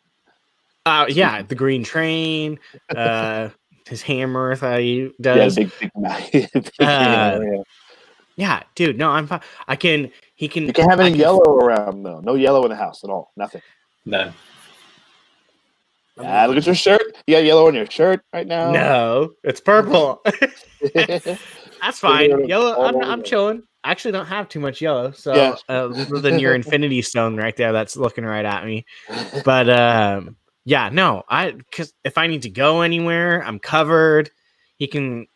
[0.86, 2.58] Uh, yeah, the Green Train,
[2.94, 3.48] uh,
[3.88, 5.56] his hammer that he does.
[5.56, 5.90] big, big,
[6.32, 7.62] big, big Uh, yeah.
[8.36, 8.98] Yeah, dude.
[8.98, 9.40] No, I'm fine.
[9.68, 10.10] I can.
[10.34, 10.66] He can.
[10.66, 12.20] You can't have any can- yellow around though.
[12.20, 13.32] No yellow in the house at all.
[13.36, 13.62] Nothing.
[14.04, 14.34] None.
[16.18, 17.00] Ah, look at your shirt.
[17.26, 18.70] You got yellow on your shirt right now.
[18.72, 20.20] No, it's purple.
[20.24, 21.36] That's
[21.82, 22.46] Yeah, fine.
[22.48, 22.72] Yellow.
[22.82, 23.26] I'm, over I'm it.
[23.84, 25.54] I actually don't have too much yellow, so Yeah.
[25.68, 28.86] uh, other than your Infinity Stone right there, that's looking right at me.
[29.44, 34.30] But um, yeah, no, I because if I need to go anywhere, I'm covered.
[34.76, 35.26] He can.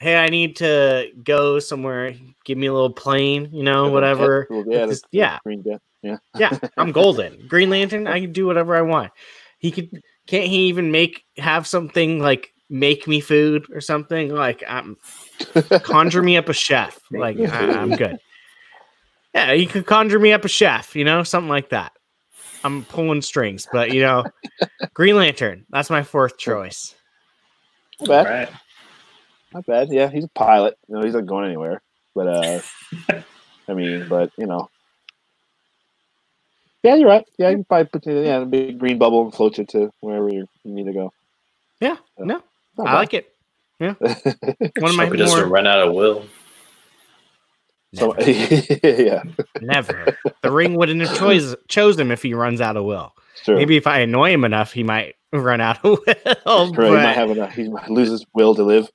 [0.00, 2.14] Hey, I need to go somewhere.
[2.44, 4.46] Give me a little plane, you know, whatever.
[4.68, 5.38] Yeah, Just- yeah.
[5.44, 5.80] Green Death.
[6.02, 6.18] Yeah.
[6.38, 7.46] Yeah, I'm golden.
[7.48, 9.10] Green Lantern, I can do whatever I want.
[9.58, 14.32] He could can't he even make have something like make me food or something?
[14.32, 14.96] Like um
[15.82, 16.98] conjure me up a chef.
[17.10, 18.18] Like I, I'm good.
[19.34, 21.92] Yeah, you could conjure me up a chef, you know, something like that.
[22.64, 24.24] I'm pulling strings, but you know,
[24.94, 26.94] Green Lantern, that's my fourth choice.
[28.00, 28.26] Not bad.
[28.26, 28.48] right.
[29.54, 29.88] Not bad.
[29.90, 30.76] Yeah, he's a pilot.
[30.88, 31.80] You know, he's not going anywhere.
[32.14, 32.60] But uh
[33.68, 34.68] I mean, but you know.
[36.82, 37.24] Yeah, you're right.
[37.38, 39.90] Yeah, you can probably put you yeah, a big green bubble and float you to
[40.00, 41.12] wherever you you need to go.
[41.80, 42.24] Yeah, Yeah.
[42.24, 42.42] no,
[42.76, 43.32] Not I like it.
[43.78, 43.96] Bad.
[44.78, 46.24] One of my Hope he doesn't more run out of will.
[47.94, 49.22] so, yeah,
[49.60, 50.16] never.
[50.42, 53.12] The ring wouldn't have chose chose him if he runs out of will.
[53.44, 53.56] sure.
[53.56, 55.98] Maybe if I annoy him enough, he might run out of
[56.46, 56.74] will.
[56.74, 57.52] Sure, he might have enough.
[57.54, 58.90] He might lose his will to live.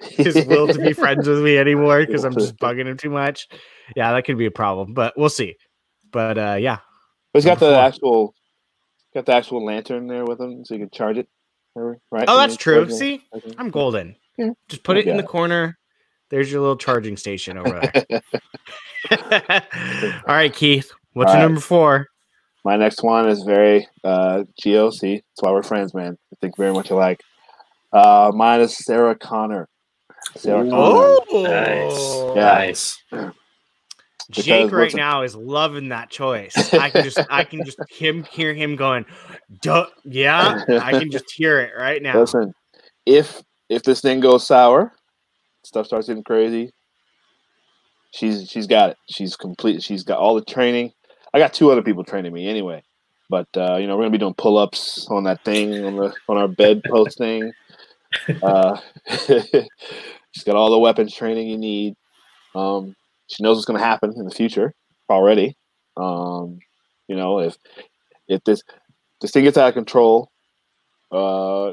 [0.00, 3.48] his will to be friends with me anymore because I'm just bugging him too much.
[3.96, 5.56] Yeah, that could be a problem, but we'll see.
[6.12, 6.78] But uh, yeah,
[7.32, 7.74] But he's got the four.
[7.80, 8.34] actual,
[9.14, 11.28] got the actual lantern there with him, so you can charge it.
[11.78, 12.24] Or- Right?
[12.28, 12.76] oh, that's true.
[12.86, 12.94] charge it.
[12.96, 13.54] See, Okay.
[13.58, 14.16] I'm golden.
[14.36, 14.50] Yeah.
[14.68, 15.30] Just put it in the Okay.
[15.30, 15.78] corner.
[16.30, 18.20] There's your little charging station over there.
[20.26, 20.92] All right, Keith.
[21.14, 21.48] What's All your right.
[21.48, 22.06] number four?
[22.64, 25.14] My next one is very uh, GOC.
[25.16, 26.18] That's why we're friends, man.
[26.32, 27.20] I think very much alike.
[27.92, 29.68] Uh, mine is Sarah Connor.
[30.36, 30.70] Sarah Ooh.
[30.70, 31.16] Connor.
[31.30, 32.36] Oh, Nice.
[32.36, 32.42] Yeah.
[32.42, 33.02] Nice.
[34.30, 36.54] Jake right now is loving that choice.
[36.74, 39.06] I can just, I can just him hear him going,
[39.62, 40.64] Duh, yeah.
[40.68, 42.18] I can just hear it right now.
[42.20, 42.52] Listen,
[43.06, 44.92] if if this thing goes sour,
[45.64, 46.72] stuff starts getting crazy.
[48.10, 48.96] She's she's got it.
[49.10, 49.82] She's complete.
[49.82, 50.92] She's got all the training.
[51.32, 52.82] I got two other people training me anyway,
[53.28, 56.14] but uh, you know we're gonna be doing pull ups on that thing on the
[56.28, 57.52] on our bed post thing.
[58.42, 58.78] Uh,
[59.26, 61.96] she's got all the weapons training you need.
[62.54, 62.96] Um,
[63.28, 64.74] she knows what's gonna happen in the future
[65.08, 65.56] already.
[65.96, 66.58] Um,
[67.08, 67.56] you know if
[68.28, 68.62] if this
[69.20, 70.30] this thing gets out of control,
[71.10, 71.72] uh,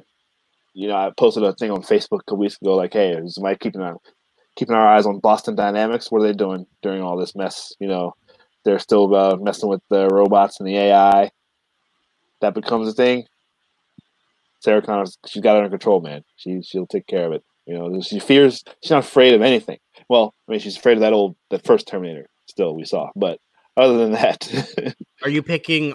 [0.74, 3.36] you know, I posted a thing on Facebook a couple weeks ago, like, "Hey, is
[3.36, 3.98] somebody keeping our
[4.56, 6.12] keeping our eyes on Boston Dynamics?
[6.12, 7.74] What are they doing during all this mess?
[7.80, 8.13] You know,
[8.63, 11.32] they're still uh, messing with the robots and the AI.
[12.41, 13.26] That becomes a thing.
[14.62, 16.24] Sarah Connor, she's got it under control, man.
[16.38, 17.44] She she'll take care of it.
[17.65, 18.63] You know, she fears.
[18.82, 19.78] She's not afraid of anything.
[20.10, 22.28] Well, I mean, she's afraid of that old, that first Terminator.
[22.48, 23.39] Still, we saw, but
[23.76, 25.94] other than that, Are you picking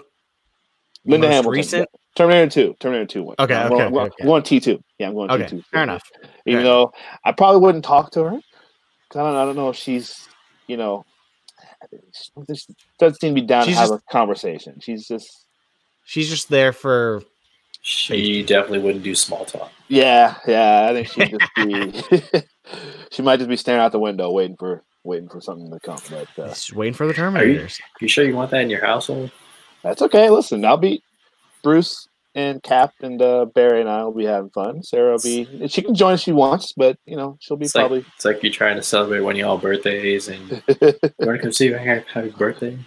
[1.05, 1.89] Linda Hamilton, recent?
[2.15, 3.35] Terminator Two, Terminator Two one.
[3.39, 4.81] Okay, I'm okay, going, okay, going T two.
[4.99, 5.63] Yeah, I'm going Okay, T two.
[5.71, 6.03] fair enough.
[6.45, 6.93] Even Fair though
[7.23, 8.31] I probably wouldn't talk to her.
[8.35, 8.39] I
[9.13, 10.27] don't, I don't know if she's,
[10.67, 11.05] you know,
[12.99, 14.79] doesn't seem to be down She's to have just- a conversation.
[14.81, 15.47] She's just,
[16.03, 17.21] She's just there for
[17.81, 19.71] She definitely wouldn't do small talk.
[19.87, 20.87] yeah, yeah.
[20.89, 22.41] I think she'd just be,
[23.11, 25.99] she might just be staring out the window, waiting for, waiting for something to come.
[26.11, 27.79] But uh, just waiting for the you- Terminators.
[27.99, 29.31] You sure you want that in your household?
[29.83, 30.29] that's okay.
[30.29, 31.01] Listen, I'll be
[31.63, 34.83] Bruce and Cap and uh, Barry and I will be having fun.
[34.83, 37.73] Sarah will be, she can join if she wants, but you know, she'll be It's
[37.75, 38.05] like, probably.
[38.15, 41.51] it's like you're trying to celebrate one of y'all birthdays and you want to come
[41.51, 42.77] see me happy happy birthday.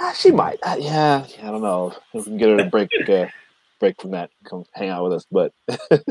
[0.00, 0.58] Ah, she might.
[0.62, 1.92] Uh, yeah, I don't know.
[2.14, 3.26] If we can get her to break uh,
[3.80, 5.26] break from that, come hang out with us.
[5.30, 5.52] But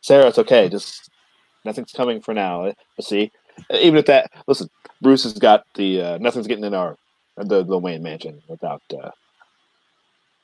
[0.00, 0.68] Sarah, it's okay.
[0.68, 1.10] Just
[1.64, 2.62] nothing's coming for now.
[2.64, 3.30] We'll see.
[3.72, 4.68] Uh, Even if that, listen,
[5.00, 6.96] Bruce has got the uh, nothing's getting in our
[7.36, 8.82] the the Wayne mansion without.
[8.92, 9.10] Uh,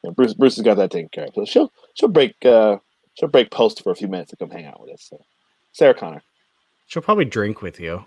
[0.02, 1.34] you know, Bruce Bruce has got that taken care of.
[1.34, 2.76] So she'll she'll break uh,
[3.14, 5.06] she'll break post for a few minutes to come hang out with us.
[5.10, 5.20] So
[5.72, 6.22] Sarah Connor,
[6.86, 8.04] She'll probably drink with you.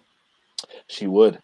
[0.88, 1.40] she would.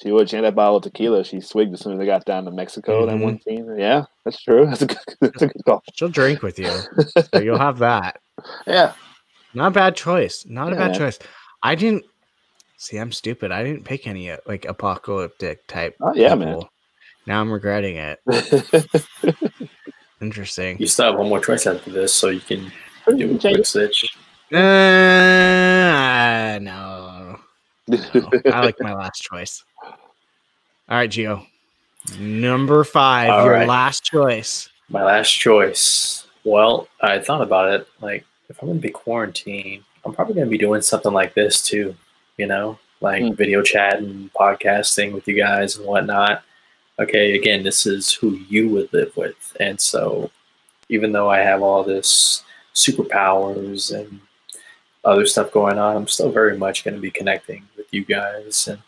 [0.00, 0.30] She would.
[0.30, 1.24] She had that bottle of tequila.
[1.24, 3.04] She swigged as soon as they got down to Mexico.
[3.06, 3.22] That Mhm.
[3.22, 3.76] one scene.
[3.76, 4.64] Yeah, that's true.
[4.70, 5.82] That's a good, that's a good call.
[5.94, 6.70] She'll drink with you.
[7.34, 8.20] so you'll have that.
[8.66, 8.92] Yeah.
[9.54, 10.44] Not a bad choice.
[10.46, 10.98] Not a bad man.
[10.98, 11.18] choice.
[11.64, 12.04] I didn't
[12.76, 12.96] see.
[12.98, 13.50] I'm stupid.
[13.50, 15.96] I didn't pick any uh, like apocalyptic type.
[16.00, 16.60] Oh, yeah, man.
[17.26, 18.20] Now I'm regretting it.
[20.20, 20.78] Interesting.
[20.78, 22.70] You still have one more choice after this, so you can
[23.16, 24.04] do a quick switch.
[24.52, 24.56] Uh,
[26.62, 27.38] no.
[27.88, 28.30] no.
[28.52, 29.64] I like my last choice.
[30.88, 31.46] All right, Gio.
[32.18, 33.68] Number five, All your right.
[33.68, 34.68] last choice.
[34.88, 36.26] My last choice.
[36.44, 37.86] Well, I thought about it.
[38.00, 41.94] Like, if I'm gonna be quarantined, I'm probably gonna be doing something like this too.
[42.38, 43.36] You know, like Mm.
[43.36, 46.42] video chat and podcasting with you guys and whatnot.
[46.98, 50.30] Okay, again, this is who you would live with, and so
[50.88, 52.42] even though I have all this
[52.74, 54.20] superpowers and
[55.04, 58.66] other stuff going on, I'm still very much going to be connecting with you guys
[58.68, 58.78] and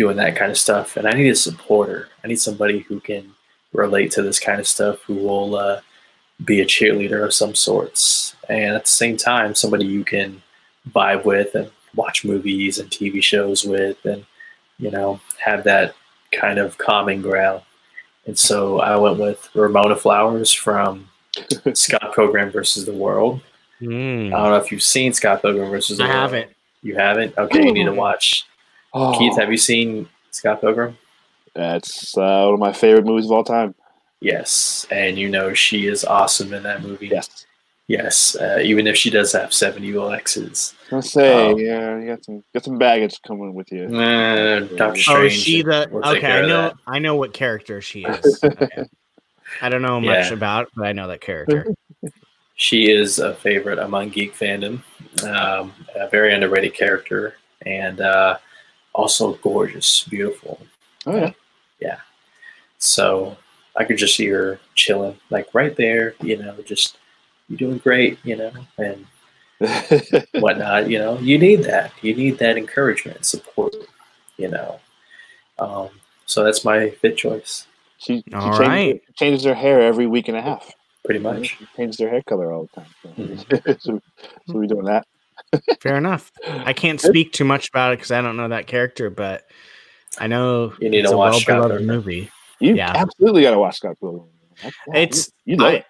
[0.00, 0.96] doing that kind of stuff.
[0.96, 2.08] And I need a supporter.
[2.24, 3.34] I need somebody who can
[3.74, 5.80] relate to this kind of stuff, who will uh,
[6.42, 10.42] be a cheerleader of some sorts, and at the same time, somebody you can
[10.90, 14.24] vibe with and watch movies and TV shows with, and
[14.78, 15.94] you know, have that
[16.32, 17.60] kind of common ground.
[18.26, 21.08] And so I went with Ramona Flowers from
[21.74, 23.42] Scott Pilgrim versus the World.
[23.82, 24.28] Mm.
[24.28, 26.18] I don't know if you've seen Scott Pilgrim versus the I World.
[26.18, 26.50] I haven't.
[26.82, 27.36] You haven't?
[27.36, 28.46] Okay, you need to watch.
[28.92, 30.96] Oh, Keith, have you seen Scott Pilgrim?
[31.54, 33.74] That's uh, one of my favorite movies of all time.
[34.20, 37.08] Yes, and you know she is awesome in that movie.
[37.08, 37.46] Yes.
[37.88, 40.74] Yes, uh, even if she does have seven evil exes.
[40.92, 41.56] I say, Oh.
[41.58, 43.86] yeah, you got some got some baggage coming with you.
[43.86, 46.30] Uh, Doctor Oh, Oh, is she the will okay?
[46.30, 46.72] I know.
[46.86, 48.40] I know what character she is.
[48.44, 48.84] Okay.
[49.60, 50.34] I don't know much Yeah.
[50.34, 51.66] about, but I know that character.
[52.54, 54.82] She is a favorite among geek fandom.
[55.24, 58.36] Um, a very underrated character, and uh,
[58.94, 60.60] also gorgeous, beautiful.
[61.06, 61.32] Oh yeah.
[62.78, 63.36] So
[63.76, 66.96] I could just see her chilling, like right there, you know, just
[67.48, 69.06] you're doing great, you know, and
[70.40, 70.88] whatnot.
[70.88, 71.92] You know, you need that.
[72.02, 73.74] You need that encouragement, and support.
[74.38, 74.80] You know,
[75.58, 75.90] um,
[76.24, 77.66] so that's my fit choice,
[77.98, 79.02] she she All changes, right.
[79.16, 80.72] changes her hair every week and a half.
[81.04, 81.58] pretty much.
[81.58, 82.90] She changes her hair color all the time.
[83.02, 83.80] So, Mhm.
[83.80, 84.00] so,
[84.46, 85.06] so we're doing that.
[85.80, 86.30] Fair enough.
[86.46, 89.44] I can't speak too much about it because I don't know that character, but
[90.18, 91.96] I know You need it's to a watch Scott well-beloved Pilgrim.
[91.96, 92.30] movie.
[92.60, 92.92] You Yeah.
[92.94, 94.28] absolutely got to watch Scott Pilgrim.
[94.94, 95.84] It's you know it.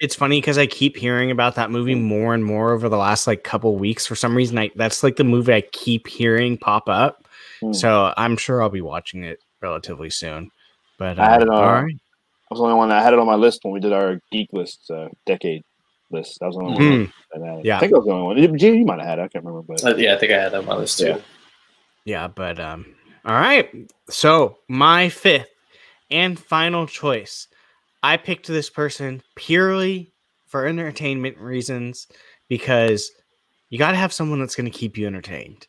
[0.00, 3.26] It's funny because I keep hearing about that movie more and more over the last
[3.26, 4.06] like couple weeks.
[4.06, 7.26] For some reason, I that's like the movie I keep hearing pop up.
[7.60, 7.72] Hmm.
[7.72, 10.50] So I'm sure I'll be watching it relatively soon.
[10.98, 11.94] But uh, I had it on- all right.
[11.94, 14.20] I was the only one that had it on my list when we did our
[14.30, 15.62] geek list uh, decade
[16.10, 16.38] list.
[16.40, 17.06] That was the only one.
[17.06, 17.12] Mhm.
[17.32, 17.64] that had it.
[17.64, 17.76] Yeah.
[17.76, 18.58] I think I was the only one.
[18.60, 19.22] You, you might have had it.
[19.22, 21.06] I can't remember, but Uh, yeah, I think I had that on my list too.
[21.08, 21.18] Yeah.
[22.04, 23.68] Yeah, but um all right.
[24.08, 25.50] So, my fifth
[26.10, 27.48] and final choice.
[28.04, 30.12] I picked this person purely
[30.46, 32.06] for entertainment reasons
[32.48, 33.10] because
[33.68, 35.66] you got to have someone that's going to keep you entertained.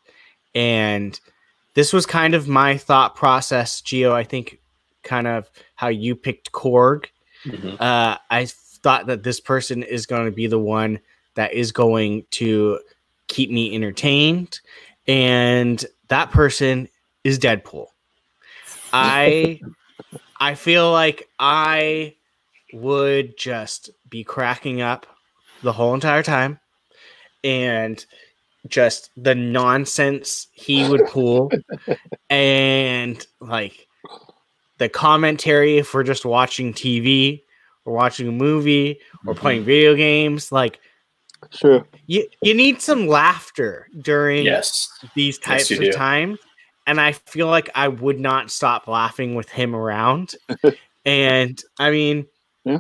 [0.54, 1.20] And
[1.74, 4.60] this was kind of my thought process, Gio, I think
[5.04, 7.06] kind of how you picked Korg
[7.46, 7.82] Mhm.
[7.82, 8.46] uh, I
[8.88, 10.98] thought that this person is going to be the one
[11.36, 12.80] that is going to
[13.28, 14.62] keep me entertained,
[15.10, 16.88] and that person
[17.26, 17.88] is Deadpool.
[18.94, 19.60] I
[20.40, 22.16] I feel like I
[22.72, 25.06] would just be cracking up
[25.64, 26.58] the whole entire time,
[27.44, 28.06] and
[28.70, 31.52] just the nonsense he would pull,
[32.30, 33.86] and like
[34.78, 37.42] the commentary if we're just watching TV
[37.88, 39.38] or watching a movie or Mhm.
[39.38, 40.52] playing video games.
[40.52, 40.80] Like
[41.52, 41.88] sure.
[42.06, 44.90] you, you need some laughter during Yes.
[45.16, 45.92] these types you of do.
[45.94, 46.38] times.
[46.86, 50.36] And I feel like I would not stop laughing with him around.
[51.06, 52.28] and I mean,
[52.66, 52.80] Yeah.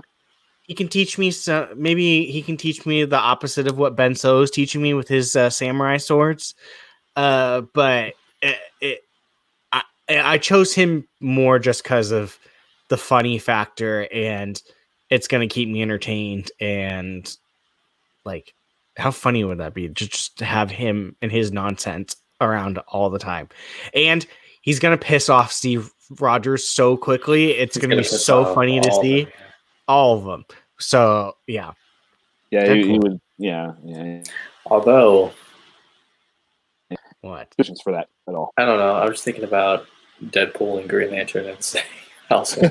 [0.63, 1.69] he can teach me some.
[1.75, 5.07] Maybe he can teach me the opposite of what Ben Solo is teaching me with
[5.07, 6.53] his uh, samurai swords.
[7.15, 8.99] Uh, but it, it,
[9.71, 12.37] I, I chose him more just because of
[12.89, 14.61] the funny factor, and
[15.09, 16.51] it's gonna keep me entertained.
[16.59, 17.29] And
[18.25, 18.53] like,
[18.97, 19.87] how funny would that be?
[19.89, 23.49] Just, just to have him and his nonsense around all the time,
[23.93, 24.25] and
[24.61, 27.51] he's gonna piss off Steve Rogers so quickly.
[27.51, 29.33] It's gonna, be so funny to see them.
[29.87, 30.45] all of them.
[30.79, 31.71] So yeah,
[32.51, 33.19] Yeah, he, he would.
[33.37, 34.23] Yeah, yeah.
[34.65, 35.31] Although
[37.21, 37.53] what?
[37.55, 38.53] Questions for that at all?
[38.57, 39.85] I don't know, I was thinking about
[40.23, 41.81] Deadpool and Green Lantern and say
[42.31, 42.61] also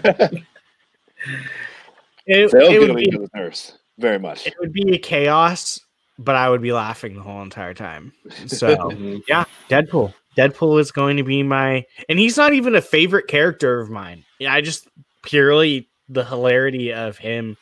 [2.26, 4.46] It, They'll it would be each other's nerves very much.
[4.46, 5.78] it would be a chaos,
[6.18, 8.12] but I would be laughing the whole entire time.
[8.46, 9.22] So Mhm.
[9.28, 10.12] yeah, Deadpool.
[10.36, 14.24] Deadpool is going to be my, and he's not even a favorite character of mine.
[14.38, 14.86] Yeah, I just
[15.22, 17.56] purely the hilarity of him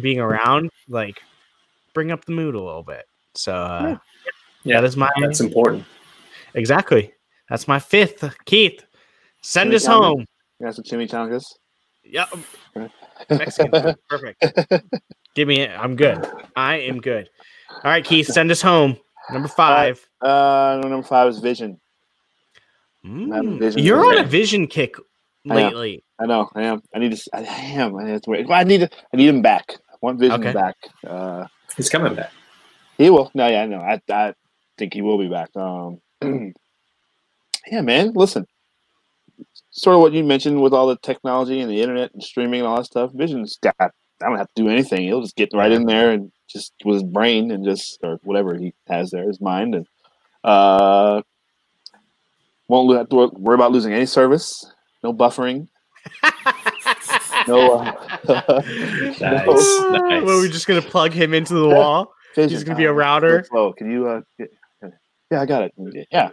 [0.00, 1.20] being around, like,
[1.94, 3.04] bring up the mood a little bit.
[3.34, 3.96] So uh,
[4.64, 5.84] Yeah, that is my that's important.
[6.54, 7.12] exactly.
[7.48, 8.22] That's my fifth.
[8.44, 8.84] Keith,
[9.42, 10.02] send Jimmy us Johnson.
[10.02, 10.24] home.
[10.60, 11.44] You got some chimichangas?
[12.10, 12.28] Yep,
[13.30, 14.44] Mexican perfect.
[15.34, 15.70] Give me it.
[15.70, 16.26] I'm good.
[16.56, 17.28] I am good.
[17.70, 18.96] All right, Keith, send us home.
[19.30, 20.04] Number five.
[20.20, 21.78] Uh, number five is Vision.
[23.04, 24.96] Mm, Vision You're on a vision kick
[25.44, 26.02] lately.
[26.18, 26.48] I know.
[26.54, 26.82] I am.
[26.94, 27.16] I need to.
[27.16, 27.96] s- I am.
[27.96, 28.50] I, it's weird.
[28.50, 28.78] I need.
[28.80, 29.64] To, I need him back.
[29.90, 30.52] I want Vision Okay.
[30.52, 30.76] back.
[31.06, 31.46] Uh,
[31.76, 32.32] He's coming back.
[32.96, 33.30] he will.
[33.34, 33.80] No, yeah, I know.
[33.80, 34.34] I, I
[34.78, 35.50] think he will be back.
[35.54, 36.00] Um,
[37.70, 38.12] yeah, man.
[38.14, 38.46] Listen,
[39.78, 42.68] sort of what you mentioned with all the technology and the internet and streaming and
[42.68, 43.12] all that stuff.
[43.14, 43.74] Vision's got.
[43.80, 45.02] I don't have to do anything.
[45.02, 48.56] He'll just get right in there and just with his brain and just or whatever
[48.56, 49.86] he has there, his mind, and
[50.42, 51.22] uh,
[52.66, 54.64] won't have to worry about losing any service.
[55.02, 55.68] No buffering.
[57.46, 57.78] No.
[57.78, 57.92] Uh,
[58.28, 59.20] Nice.
[59.20, 60.22] no- nice.
[60.24, 62.12] Well, we're just gonna plug him into the wall.
[62.34, 62.50] Vision.
[62.50, 63.46] He's gonna be a Uh, router.
[63.54, 64.06] Oh, can you?
[64.06, 64.50] Uh, get,
[65.30, 66.08] yeah, I got it.
[66.10, 66.30] Yeah.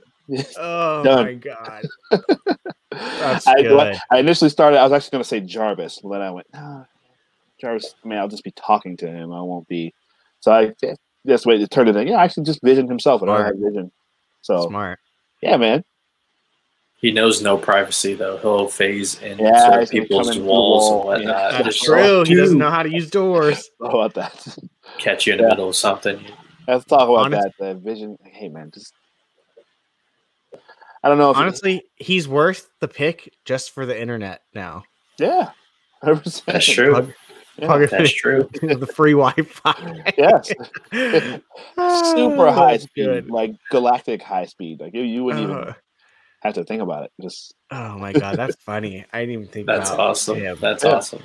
[0.58, 1.26] Oh Done.
[1.26, 1.86] my god.
[2.96, 4.00] That's I.
[4.12, 4.78] I initially started.
[4.80, 6.84] I was actually going to say Jarvis, but then I went, nah,
[7.60, 7.96] Jarvis.
[8.04, 9.32] I mean, I'll just be talking to him.
[9.32, 9.94] I won't be.
[10.40, 10.74] So I
[11.26, 12.08] just wait to turn it in.
[12.08, 13.24] Yeah, I actually, just Vision himself.
[13.24, 13.92] I don't have Vision.
[14.42, 15.00] So Smart.
[15.42, 15.84] yeah, man.
[16.98, 18.38] He knows no privacy though.
[18.38, 21.30] He'll phase into Yeah, he's gonna come people's in through the walls wall, and yeah.
[21.30, 21.52] whatnot.
[21.52, 22.24] That's That's Just true.
[22.26, 23.70] He doesn't know how to use doors.
[23.82, 24.58] How about that?
[24.98, 25.50] catch you in the Yeah.
[25.50, 26.20] middle of something.
[26.68, 27.76] Let's talk about Honest- that.
[27.76, 28.18] That Vision.
[28.24, 28.94] Hey, man, just.
[31.06, 34.84] I don't know if Honestly, he's worth the pick just for the internet now.
[35.20, 35.52] yeah,
[36.04, 36.44] 100%.
[36.46, 36.92] That's true.
[36.92, 37.14] Plug,
[37.58, 37.66] Yeah.
[37.68, 38.50] plug That's true.
[38.62, 40.14] the free Wi-Fi.
[40.18, 40.50] Yes,
[42.16, 43.30] super high speed, good.
[43.30, 44.80] like galactic high speed.
[44.82, 45.74] Like you, you wouldn't even Uh,
[46.42, 47.12] have to think about it.
[47.22, 49.06] Just oh my god, that's funny.
[49.14, 50.38] I didn't even think That's about awesome.
[50.38, 50.58] him.
[50.60, 50.96] That's Yeah.
[50.96, 51.24] awesome.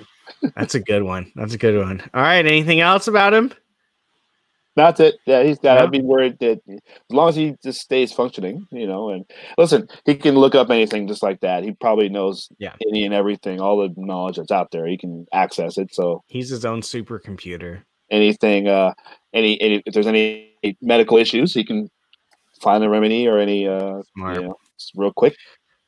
[0.55, 1.33] That's a good one.
[1.35, 2.01] That's a good one.
[2.14, 2.47] All right.
[2.47, 3.53] Anything else about him?
[4.87, 5.16] That's it.
[5.26, 5.76] Yeah, he's got.
[5.76, 5.83] Yeah.
[5.85, 9.11] I'd be worried that as long as he just stays functioning, you know.
[9.11, 9.24] And
[9.59, 11.64] listen, he can look up anything just like that.
[11.64, 12.74] He probably knows Yeah.
[12.89, 14.87] any and everything, all the knowledge that's out there.
[14.87, 15.95] He can access it.
[15.95, 17.83] So He's his own supercomputer.
[18.11, 18.93] anything, uh,
[19.33, 20.53] any, any if there's any
[20.83, 21.89] medical issues, he can
[22.61, 24.37] find a remedy or any, uh, Smart.
[24.37, 24.57] you know,
[24.95, 25.37] real quick.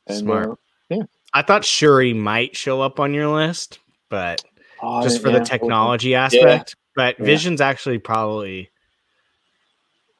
[0.06, 0.50] And, Smart.
[0.90, 0.96] uh,
[1.34, 3.78] I thought Shuri might show up on your list,
[4.10, 4.42] but
[4.82, 6.76] oh, just for yeah, the technology aspect.
[6.94, 7.24] But Yeah.
[7.24, 8.68] Vision's actually probably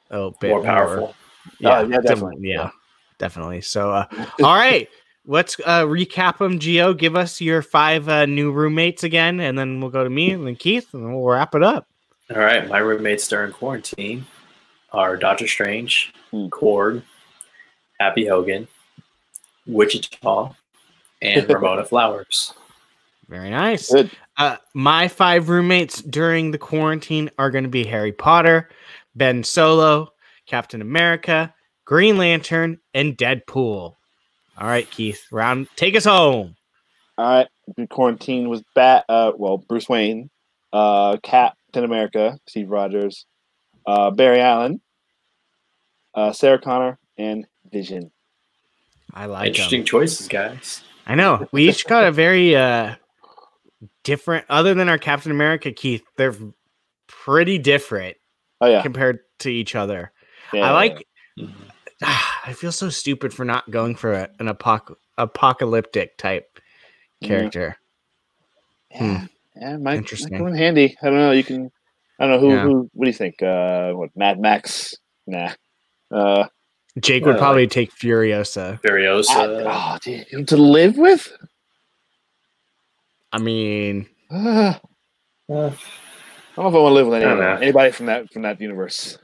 [0.09, 1.15] a bit More powerful.
[1.59, 2.49] Yeah, Oh, yeah, sim- definitely.
[2.49, 2.69] Yeah,
[3.17, 3.61] definitely.
[3.61, 4.05] So, uh,
[4.43, 4.87] all right,
[5.25, 6.59] let's uh, recap them.
[6.59, 10.31] Gio, give us your five uh, new roommates again, and then we'll go to me
[10.31, 11.87] and then Keith, and then we'll wrap it up.
[12.33, 14.25] All right, my roommates during quarantine
[14.91, 16.47] are Doctor Strange, Hmm.
[16.47, 17.03] Korg,
[17.99, 18.67] Happy Hogan,
[19.67, 20.53] Wichita,
[21.21, 22.53] and Ramona Flowers.
[23.29, 23.91] Very nice.
[23.91, 24.11] Good.
[24.37, 28.69] Uh, my five roommates during the quarantine are going to be Harry Potter,
[29.15, 30.09] Ben Solo,
[30.45, 31.53] Captain America,
[31.85, 33.95] Green Lantern, and Deadpool.
[34.57, 36.55] All right, Keith, round, take us home.
[37.17, 37.47] All right.
[37.89, 39.05] Quarantine was bat.
[39.07, 40.29] Uh, well, Bruce Wayne,
[40.71, 43.25] uh, Captain America, Steve Rogers,
[43.85, 44.81] uh, Barry Allen,
[46.13, 48.11] uh, Sarah Connor, and Vision.
[49.13, 50.83] I like Interesting choices, guys.
[51.05, 51.47] I know.
[51.51, 52.95] We each got a very uh
[54.03, 56.35] different other than our Captain America Keith, they're
[57.07, 58.17] pretty different
[58.63, 58.81] Oh yeah.
[58.81, 60.11] compared to each other.
[60.53, 61.05] yeah I like
[61.39, 61.51] Mhm.
[62.45, 66.59] I feel so stupid for not going for a, an apoc- apocalyptic type
[67.23, 67.77] character.
[68.91, 70.31] Yeah, yeah, might, Interesting.
[70.33, 70.95] might come in handy.
[71.01, 71.31] I don't know.
[71.31, 71.71] You can.
[72.19, 72.53] I don't know who.
[72.53, 72.63] Yeah.
[72.63, 73.41] who what do you think?
[73.41, 74.95] Uh, what Mad Max?
[75.25, 75.51] Nah.
[76.11, 76.47] Uh,
[76.99, 78.79] Jake Yeah, would probably take Furiosa.
[78.81, 79.63] Furiosa.
[79.65, 81.31] oh, dude, to live with?
[83.31, 84.07] I mean,
[85.49, 85.71] Uh,
[86.57, 88.43] I don't know if I want to live with I don't anybody, from that from
[88.43, 89.17] that universe.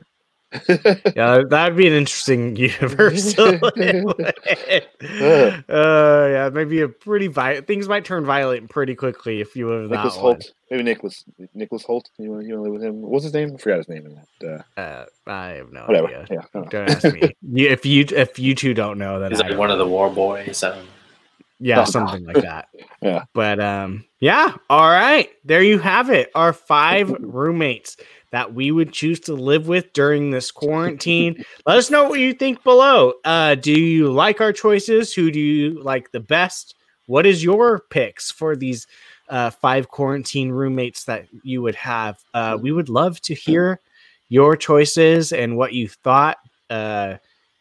[1.15, 5.69] yeah, that'd be an interesting universe to live with.
[5.69, 7.67] Uh, yeah, maybe a pretty violent.
[7.67, 10.36] Things might turn violent pretty quickly if you live that Nicholas one.
[10.38, 11.23] Hoult, maybe Nicholas
[11.53, 12.09] Nicholas Hoult.
[12.17, 13.01] You want you want to live with him?
[13.01, 13.51] What's his name?
[13.53, 14.63] I forgot his name in that.
[14.77, 16.07] Uh, Uh, I have no whatever.
[16.07, 16.25] idea.
[16.32, 16.41] Yeah.
[16.51, 16.69] Don't.
[16.71, 17.32] Don't ask me.
[17.51, 19.77] You, if you if you two don't know, then he's I like don't one of
[19.77, 20.63] the war boys.
[20.63, 20.80] Um,
[21.60, 22.70] yeah, something like that.
[23.01, 23.24] Yeah.
[23.34, 24.55] But um, yeah.
[24.70, 26.30] All right, there you have it.
[26.36, 27.95] Our five roommates
[28.32, 31.43] that we would choose to live with during this quarantine.
[31.66, 33.14] Let us know what you think below.
[33.24, 35.14] Uh, do you like our choices?
[35.14, 36.76] Who do you like the best?
[37.05, 38.86] What is your picks for these
[39.30, 42.20] uh, five quarantine roommates that you would have?
[42.34, 43.80] Uh, we would love to hear
[44.28, 46.38] your choices and what you thought.
[46.70, 47.16] Uh,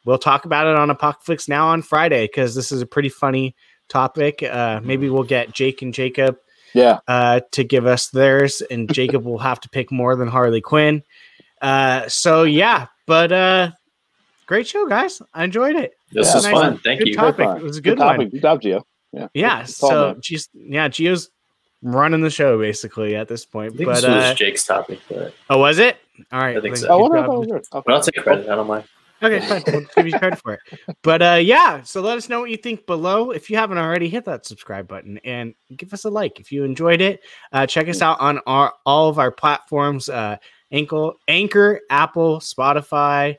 [0.05, 3.55] we'll talk about it on Apocalypse Now on Friday because this is a pretty funny
[3.89, 4.43] topic.
[4.43, 6.37] Uh, maybe we'll get Jake and Jacob
[6.75, 6.99] Yeah.
[7.09, 11.03] uh, to give us theirs, and Jacob will have to pick more than Harley Quinn.
[11.61, 13.71] Uh, so yeah, but uh,
[14.47, 15.21] great show, guys.
[15.35, 15.95] I enjoyed it.
[16.13, 16.53] this Yeah, was nice.
[16.53, 16.79] fun.
[16.79, 17.15] Thank Good you.
[17.15, 17.49] topic.
[17.57, 18.19] It was a good topic.
[18.19, 18.29] one.
[18.29, 18.83] Good job, Gio.
[19.13, 19.29] Yeah.
[19.35, 19.65] Yeah.
[19.65, 20.23] Good call, So man.
[20.23, 21.31] she's yeah, Gio's
[21.83, 23.77] running the show basically at this I point.
[23.77, 25.97] think But this was uh, Jake's topic, but oh, was it?
[26.33, 26.57] All right.
[26.57, 26.87] I think so.
[26.87, 27.25] good Oh, what job.
[27.25, 27.69] about yours?
[27.73, 27.83] Okay.
[27.87, 28.49] but I'll take credit.
[28.49, 28.85] I don't mind.
[29.23, 29.63] Okay, fine.
[29.67, 30.61] We'll give you credit for it.
[31.03, 33.31] But uh, yeah, so let us know what you think below.
[33.33, 36.65] If you haven't already, hit that subscribe button and give us a like if you
[36.65, 37.21] enjoyed it.
[37.53, 40.37] Uh, check us out on our all of our platforms: uh,
[40.71, 43.37] Anchor, Anchor, Apple, Spotify.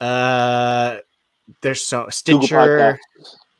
[0.00, 0.98] Uh,
[1.62, 2.98] there's so Stitcher.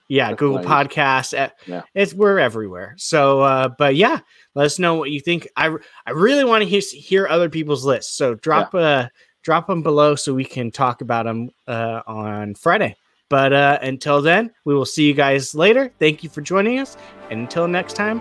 [0.08, 0.66] Yeah, That's Google nice.
[0.88, 1.38] Podcasts.
[1.38, 1.82] uh, Yeah.
[1.94, 2.94] It's we're everywhere.
[2.98, 4.18] So, uh, but yeah,
[4.54, 5.48] let us know what you think.
[5.56, 8.14] I I really want to hear hear other people's lists.
[8.14, 9.08] So drop uh
[9.42, 12.96] drop them below so we can talk about them uh, on Friday.
[13.28, 15.92] But uh, until then, we will see you guys later.
[15.98, 16.96] Thank you for joining us,
[17.30, 18.20] and until next time,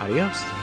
[0.00, 0.59] adios.